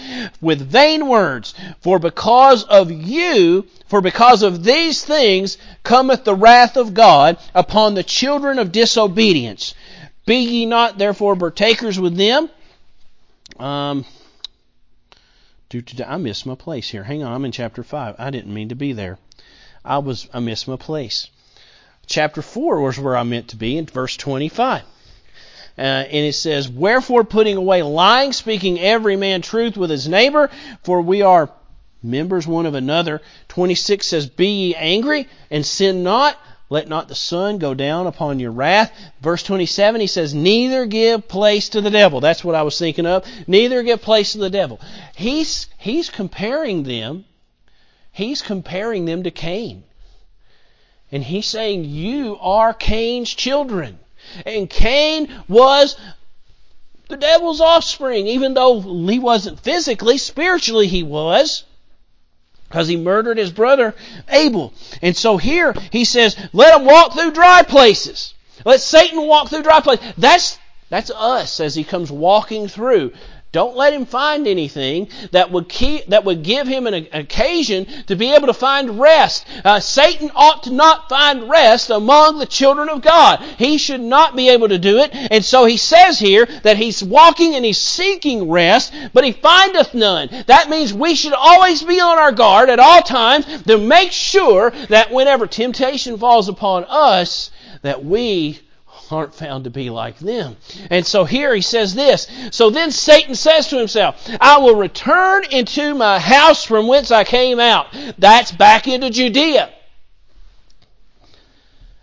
with 0.43 0.61
vain 0.61 1.09
words, 1.09 1.55
for 1.81 1.99
because 1.99 2.65
of 2.65 2.93
you, 2.93 3.65
for 3.87 4.03
because 4.03 4.43
of 4.43 4.63
these 4.63 5.03
things 5.03 5.57
cometh 5.83 6.25
the 6.25 6.35
wrath 6.35 6.77
of 6.77 6.93
God 6.93 7.39
upon 7.55 7.95
the 7.95 8.05
children 8.05 8.59
of 8.59 8.71
disobedience. 8.71 9.73
Be 10.27 10.37
ye 10.37 10.67
not 10.67 10.99
therefore 10.99 11.37
partakers 11.37 11.99
with 11.99 12.19
them. 12.19 12.51
Um, 13.59 14.05
I 16.07 16.17
missed 16.17 16.47
my 16.47 16.55
place 16.55 16.91
here. 16.91 17.05
Hang 17.05 17.23
on, 17.23 17.33
I'm 17.33 17.45
in 17.45 17.53
chapter 17.53 17.83
5. 17.83 18.17
I 18.19 18.31
didn't 18.31 18.53
mean 18.53 18.69
to 18.69 18.75
be 18.75 18.93
there. 18.93 19.19
I 19.85 19.99
was 19.99 20.29
I 20.33 20.41
missed 20.41 20.69
my 20.69 20.77
place. 20.77 21.29
Chapter 22.07 22.43
4 22.43 22.81
was 22.81 22.99
where 22.99 23.17
I 23.17 23.23
meant 23.23 23.49
to 23.49 23.57
be 23.57 23.77
in 23.77 23.87
verse 23.87 24.17
25. 24.17 24.83
Uh, 25.79 25.81
and 25.81 26.27
it 26.27 26.35
says, 26.35 26.69
Wherefore 26.69 27.25
putting 27.25 27.57
away 27.57 27.83
lying, 27.83 28.33
speaking 28.33 28.79
every 28.79 29.17
man 29.17 29.41
truth 29.41 29.77
with 29.77 29.89
his 29.89 30.07
neighbor, 30.07 30.51
for 30.83 31.01
we 31.01 31.23
are 31.23 31.51
members 32.03 32.47
one 32.47 32.67
of 32.67 32.75
another. 32.75 33.23
26 33.49 34.07
says, 34.07 34.27
Be 34.27 34.49
ye 34.49 34.75
angry 34.75 35.29
and 35.51 35.65
sin 35.65 36.03
not. 36.03 36.37
Let 36.73 36.89
not 36.89 37.07
the 37.07 37.15
sun 37.15 37.59
go 37.59 37.75
down 37.75 38.07
upon 38.07 38.41
your 38.41 38.51
wrath. 38.51 38.91
Verse 39.21 39.43
27, 39.43 40.01
he 40.01 40.07
says, 40.07 40.33
Neither 40.33 40.87
give 40.87 41.29
place 41.29 41.69
to 41.69 41.83
the 41.83 41.91
devil. 41.91 42.21
That's 42.21 42.43
what 42.43 42.55
I 42.55 42.63
was 42.63 42.79
thinking 42.79 43.05
of. 43.05 43.27
Neither 43.47 43.83
give 43.83 44.01
place 44.01 44.33
to 44.33 44.39
the 44.39 44.49
devil. 44.49 44.81
He's, 45.15 45.67
he's 45.77 46.09
comparing 46.09 46.85
them, 46.85 47.27
he's 48.11 48.41
comparing 48.41 49.05
them 49.05 49.25
to 49.25 49.31
Cain. 49.31 49.85
And 51.11 51.23
he's 51.23 51.45
saying, 51.45 51.85
You 51.85 52.39
are 52.41 52.73
Cain's 52.73 53.29
children. 53.29 53.99
And 54.47 54.71
Cain 54.71 55.29
was 55.49 55.95
the 57.09 57.19
devil's 57.19 57.61
offspring, 57.61 58.29
even 58.29 58.55
though 58.55 58.81
he 58.81 59.19
wasn't 59.19 59.61
physically, 59.61 60.17
spiritually 60.17 60.87
he 60.87 61.03
was 61.03 61.65
because 62.73 62.89
he 62.89 62.97
murdered 62.97 63.37
his 63.37 63.53
brother 63.53 63.95
Abel. 64.31 64.73
And 65.03 65.15
so 65.15 65.37
here 65.37 65.75
he 65.91 66.07
says, 66.07 66.39
let 66.55 66.81
him 66.81 66.87
walk 66.87 67.13
through 67.13 67.33
dry 67.33 67.63
places. 67.63 68.33
Let 68.65 68.81
Satan 68.81 69.27
walk 69.27 69.51
through 69.51 69.63
dry 69.63 69.81
places. 69.81 70.15
That's, 70.17 70.59
that's 70.89 71.11
us 71.11 71.61
as 71.61 71.75
he 71.75 71.85
comes 71.85 72.11
walking 72.11 72.69
through. 72.69 73.13
Don't 73.53 73.77
let 73.77 73.93
him 73.93 74.07
find 74.07 74.49
anything 74.49 75.09
that 75.33 75.51
would 75.53 75.69
keep, 75.69 76.07
that 76.07 76.25
would 76.25 76.43
give 76.43 76.67
him 76.67 76.87
an 76.87 77.07
occasion 77.13 77.87
to 78.07 78.17
be 78.17 78.33
able 78.33 78.47
to 78.47 78.55
find 78.55 78.99
rest. 78.99 79.47
Uh, 79.63 79.79
Satan 79.79 80.31
ought 80.35 80.63
to 80.63 80.73
not 80.73 81.11
find 81.11 81.51
rest 81.51 81.91
among 81.91 82.39
the 82.39 82.47
children 82.47 82.89
of 82.89 83.03
God. 83.03 83.43
He 83.59 83.77
should 83.77 84.01
not 84.01 84.35
be 84.37 84.49
able 84.49 84.71
to 84.71 84.79
do 84.79 85.01
it. 85.01 85.11
And 85.13 85.45
so 85.45 85.67
he 85.67 85.77
says 85.77 86.19
here 86.19 86.47
that 86.63 86.79
he's 86.79 87.05
walking 87.05 87.55
and 87.55 87.63
he's 87.63 87.77
seeking 87.77 88.51
rest, 88.51 88.95
but 89.13 89.23
he 89.23 89.33
findeth 89.33 89.93
none. 89.93 90.31
That 90.47 90.71
means 90.71 90.95
we 90.95 91.15
should 91.15 91.35
always 91.35 91.83
be 91.83 92.01
on 92.01 92.19
our 92.19 92.33
guard 92.33 92.71
at 92.71 92.81
all 92.81 93.03
times 93.03 93.45
to 93.65 93.77
make 93.77 94.13
sure 94.13 94.71
that 94.89 95.13
whenever 95.13 95.47
temptation 95.47 96.17
falls 96.17 96.49
upon 96.49 96.87
us, 96.89 97.51
that 97.83 98.03
we 98.03 98.61
aren't 99.13 99.35
found 99.35 99.65
to 99.65 99.71
be 99.71 99.91
like 99.91 100.19
them. 100.19 100.57
And 100.91 101.07
so 101.07 101.25
here 101.25 101.55
he 101.55 101.61
says 101.61 101.95
this. 101.95 102.27
So 102.51 102.71
then 102.71 102.91
Satan 102.91 103.35
says 103.35 103.69
to 103.69 103.79
himself, 103.79 104.29
I 104.41 104.59
will 104.59 104.77
return 104.77 105.45
into 105.51 105.95
my 105.95 106.19
house 106.19 106.65
from 106.65 106.87
whence 106.87 107.11
I 107.11 107.25
came 107.25 107.61
out. 107.61 107.87
That's 108.19 108.53
back 108.53 108.89
into 108.89 109.11
Judea. 109.11 109.71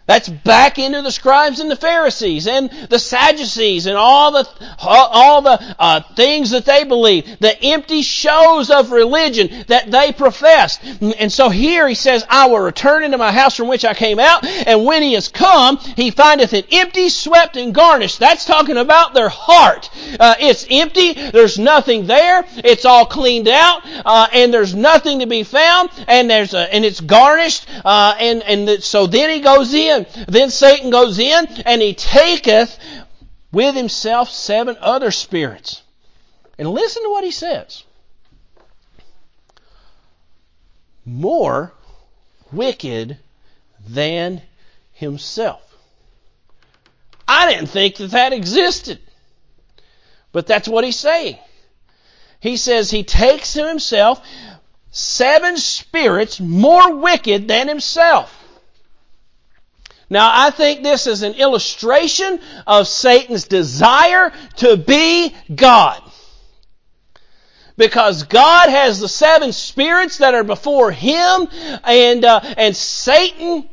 That's 0.10 0.28
back 0.28 0.80
into 0.80 1.04
the 1.04 1.12
scribes 1.12 1.60
and 1.60 1.70
the 1.70 1.76
Pharisees 1.76 2.48
and 2.48 2.72
the 2.90 2.98
Sadducees 2.98 3.86
and 3.86 3.96
all 3.96 4.32
the 4.32 4.50
all 4.80 5.44
the 5.44 5.76
uh, 5.78 6.02
things 6.16 6.50
that 6.50 6.66
they 6.66 6.84
believe, 6.84 7.38
the 7.40 7.56
empty 7.62 8.02
shows 8.02 8.72
of 8.72 8.92
religion 8.92 9.66
that 9.68 9.92
they 9.92 10.12
profess. 10.12 10.80
And 11.00 11.32
so 11.32 11.50
here 11.50 11.88
he 11.88 11.94
says, 11.94 12.26
"I 12.28 12.48
will 12.48 12.58
return 12.58 13.04
into 13.04 13.20
my 13.20 13.32
house 13.32 13.56
from 13.56 13.68
which 13.68 13.86
I 13.86 13.94
came 13.94 14.18
out, 14.18 14.44
and 14.48 14.84
when 14.84 15.04
he 15.04 15.14
is 15.14 15.28
come, 15.28 15.78
he 15.78 16.10
findeth 16.10 16.54
it 16.54 16.74
empty, 16.74 17.10
swept, 17.10 17.56
and 17.56 17.72
garnished." 17.72 18.18
That's 18.18 18.46
talking 18.46 18.78
about 18.78 19.14
their 19.14 19.30
heart. 19.30 19.92
Uh, 20.20 20.34
it's 20.40 20.66
empty. 20.72 21.14
There's 21.14 21.60
nothing 21.60 22.08
there. 22.08 22.48
It's 22.58 22.84
all 22.84 23.06
cleaned 23.06 23.48
out, 23.48 23.84
uh, 23.86 24.28
and 24.34 24.52
there's 24.52 24.74
nothing 24.74 25.20
to 25.20 25.28
be 25.28 25.44
found. 25.44 25.92
And 26.08 26.28
there's 26.28 26.56
a, 26.56 26.74
and 26.74 26.84
it's 26.84 27.00
garnished. 27.00 27.68
Uh, 27.86 28.16
and 28.20 28.42
and 28.42 28.68
the, 28.68 28.82
so 28.82 29.06
then 29.06 29.30
he 29.30 29.42
goes 29.42 29.72
in 29.76 29.99
then 30.28 30.50
Satan 30.50 30.90
goes 30.90 31.20
in 31.20 31.48
and 31.66 31.82
he 31.82 31.94
taketh 31.94 32.78
with 33.52 33.76
himself 33.76 34.30
seven 34.30 34.78
other 34.80 35.12
spirits. 35.12 35.82
And 36.58 36.70
listen 36.70 37.04
to 37.04 37.10
what 37.10 37.24
he 37.24 37.32
says. 37.32 37.84
More 41.06 41.74
wicked 42.52 43.18
than 43.88 44.42
himself. 44.92 45.62
I 47.28 47.52
didn't 47.52 47.70
think 47.70 47.96
that 47.96 48.12
that 48.12 48.34
existed. 48.34 49.00
But 50.32 50.48
that's 50.48 50.68
what 50.68 50.84
he's 50.84 51.00
saying. 51.00 51.38
He 52.40 52.58
says 52.58 52.90
he 52.90 53.04
takes 53.04 53.54
to 53.54 53.68
himself 53.68 54.26
seven 54.92 55.58
spirits 55.58 56.40
more 56.40 56.96
wicked 56.96 57.48
than 57.48 57.68
himself. 57.68 58.39
Now, 60.10 60.32
I 60.34 60.50
think 60.50 60.82
this 60.82 61.06
is 61.06 61.22
an 61.22 61.34
illustration 61.34 62.40
of 62.66 62.88
Satan's 62.88 63.46
desire 63.46 64.32
to 64.58 64.76
be 64.78 65.36
God. 65.54 66.02
Because 67.78 68.24
God 68.24 68.70
has 68.70 69.00
the 69.00 69.08
seven 69.08 69.54
spirits 69.54 70.18
that 70.18 70.34
are 70.34 70.44
before 70.44 70.92
Him, 70.92 71.48
and, 71.84 72.26
uh, 72.26 72.42
and 72.58 72.76
Satan, 72.76 73.70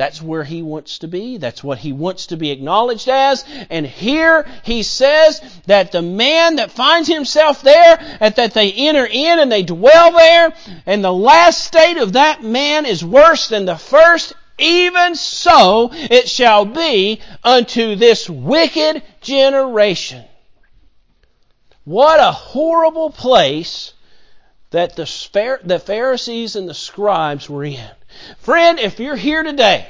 that's 0.00 0.22
where 0.22 0.44
he 0.44 0.62
wants 0.62 1.00
to 1.00 1.08
be. 1.08 1.36
That's 1.36 1.62
what 1.62 1.76
he 1.76 1.92
wants 1.92 2.28
to 2.28 2.38
be 2.38 2.50
acknowledged 2.50 3.06
as. 3.10 3.44
And 3.68 3.84
here 3.84 4.46
he 4.64 4.82
says 4.82 5.42
that 5.66 5.92
the 5.92 6.00
man 6.00 6.56
that 6.56 6.70
finds 6.70 7.06
himself 7.06 7.60
there, 7.60 7.98
that 8.18 8.54
they 8.54 8.72
enter 8.72 9.04
in 9.04 9.38
and 9.38 9.52
they 9.52 9.62
dwell 9.62 10.12
there, 10.12 10.54
and 10.86 11.04
the 11.04 11.12
last 11.12 11.62
state 11.62 11.98
of 11.98 12.14
that 12.14 12.42
man 12.42 12.86
is 12.86 13.04
worse 13.04 13.50
than 13.50 13.66
the 13.66 13.76
first, 13.76 14.32
even 14.60 15.14
so 15.14 15.90
it 15.92 16.28
shall 16.28 16.64
be 16.64 17.20
unto 17.42 17.96
this 17.96 18.28
wicked 18.28 19.02
generation. 19.20 20.24
What 21.84 22.20
a 22.20 22.30
horrible 22.30 23.10
place 23.10 23.94
that 24.70 24.94
the 24.94 25.82
Pharisees 25.84 26.54
and 26.54 26.68
the 26.68 26.74
scribes 26.74 27.50
were 27.50 27.64
in. 27.64 27.90
Friend, 28.38 28.78
if 28.78 29.00
you're 29.00 29.16
here 29.16 29.42
today 29.42 29.88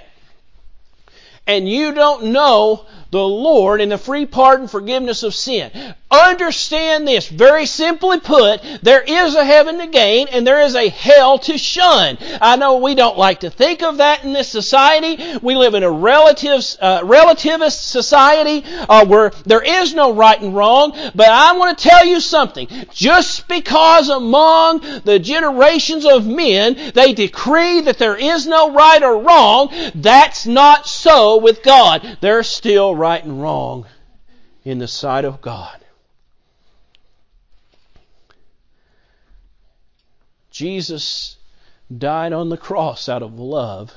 and 1.47 1.69
you 1.69 1.93
don't 1.93 2.27
know 2.27 2.87
the 3.11 3.27
Lord 3.27 3.81
and 3.81 3.91
the 3.93 3.99
free 3.99 4.25
pardon 4.25 4.69
forgiveness 4.69 5.23
of 5.23 5.35
sin. 5.35 5.95
Understand 6.11 7.07
this, 7.07 7.29
very 7.29 7.67
simply 7.67 8.19
put, 8.19 8.61
there 8.83 9.03
is 9.03 9.37
a 9.37 9.45
heaven 9.45 9.79
to 9.79 9.87
gain 9.87 10.27
and 10.29 10.45
there 10.45 10.61
is 10.61 10.75
a 10.75 10.89
hell 10.89 11.39
to 11.39 11.57
shun. 11.57 12.19
I 12.41 12.57
know 12.57 12.79
we 12.79 12.97
don't 12.97 13.17
like 13.17 13.41
to 13.41 13.51
think 13.51 13.85
of 13.85 13.99
that 13.99 14.25
in 14.25 14.33
this 14.33 14.49
society. 14.49 15.39
We 15.41 15.55
live 15.55 15.75
in 15.75 15.85
a 15.85 15.91
relatives, 15.91 16.77
uh, 16.81 17.03
relativist 17.03 17.83
society 17.83 18.65
uh, 18.89 19.07
where 19.07 19.31
there 19.47 19.63
is 19.63 19.95
no 19.95 20.13
right 20.13 20.41
and 20.41 20.53
wrong, 20.53 20.93
but 21.15 21.29
I 21.29 21.53
want 21.53 21.79
to 21.79 21.89
tell 21.89 22.05
you 22.05 22.19
something. 22.19 22.67
Just 22.93 23.47
because 23.47 24.09
among 24.09 24.81
the 25.05 25.21
generations 25.21 26.05
of 26.05 26.27
men 26.27 26.93
they 26.93 27.13
decree 27.13 27.83
that 27.83 27.99
there 27.99 28.17
is 28.17 28.49
no 28.49 28.73
right 28.73 29.03
or 29.03 29.23
wrong, 29.23 29.73
that's 29.95 30.45
not 30.45 30.89
so 30.89 31.39
with 31.39 31.63
God. 31.63 32.19
There's 32.21 32.49
still 32.49 32.97
right 32.97 33.23
and 33.23 33.41
wrong 33.41 33.87
in 34.65 34.79
the 34.79 34.89
sight 34.89 35.25
of 35.25 35.41
God. 35.41 35.80
Jesus 40.61 41.37
died 41.91 42.35
on 42.35 42.51
the 42.51 42.59
cross 42.59 43.09
out 43.09 43.23
of 43.23 43.39
love 43.39 43.95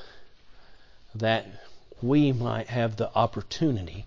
that 1.14 1.46
we 2.00 2.32
might 2.32 2.68
have 2.68 2.96
the 2.96 3.14
opportunity 3.14 4.06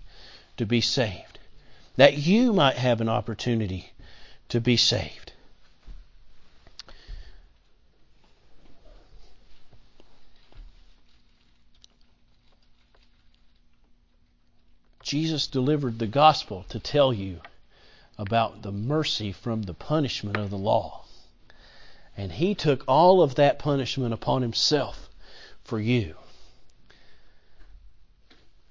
to 0.56 0.66
be 0.66 0.80
saved, 0.80 1.38
that 1.94 2.18
you 2.18 2.52
might 2.52 2.74
have 2.74 3.00
an 3.00 3.08
opportunity 3.08 3.92
to 4.48 4.60
be 4.60 4.76
saved. 4.76 5.30
Jesus 15.04 15.46
delivered 15.46 16.00
the 16.00 16.08
gospel 16.08 16.64
to 16.70 16.80
tell 16.80 17.12
you 17.12 17.38
about 18.18 18.62
the 18.62 18.72
mercy 18.72 19.30
from 19.30 19.62
the 19.62 19.74
punishment 19.74 20.36
of 20.36 20.50
the 20.50 20.58
law. 20.58 21.04
And 22.18 22.32
he 22.32 22.56
took 22.56 22.82
all 22.88 23.22
of 23.22 23.36
that 23.36 23.60
punishment 23.60 24.12
upon 24.12 24.42
himself 24.42 25.08
for 25.62 25.78
you. 25.78 26.16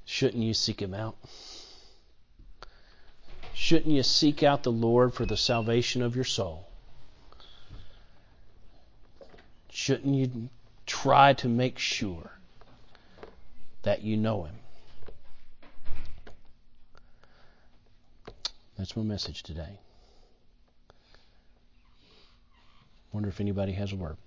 Shouldn't 0.03 0.43
you 0.43 0.53
seek 0.53 0.81
him 0.81 0.93
out? 0.93 1.15
Shouldn't 3.53 3.95
you 3.95 4.03
seek 4.03 4.43
out 4.43 4.63
the 4.63 4.71
Lord 4.71 5.13
for 5.13 5.25
the 5.25 5.37
salvation 5.37 6.01
of 6.01 6.13
your 6.13 6.25
soul? 6.25 6.67
Shouldn't 9.69 10.13
you 10.13 10.49
try 10.85 11.31
to 11.35 11.47
make 11.47 11.79
sure 11.79 12.31
that 13.83 14.03
you 14.03 14.17
know 14.17 14.43
him? 14.43 14.55
That's 18.77 18.97
my 18.97 19.03
message 19.03 19.41
today. 19.41 19.79
Wonder 23.11 23.29
if 23.29 23.39
anybody 23.39 23.71
has 23.73 23.93
a 23.93 23.95
word. 23.95 24.17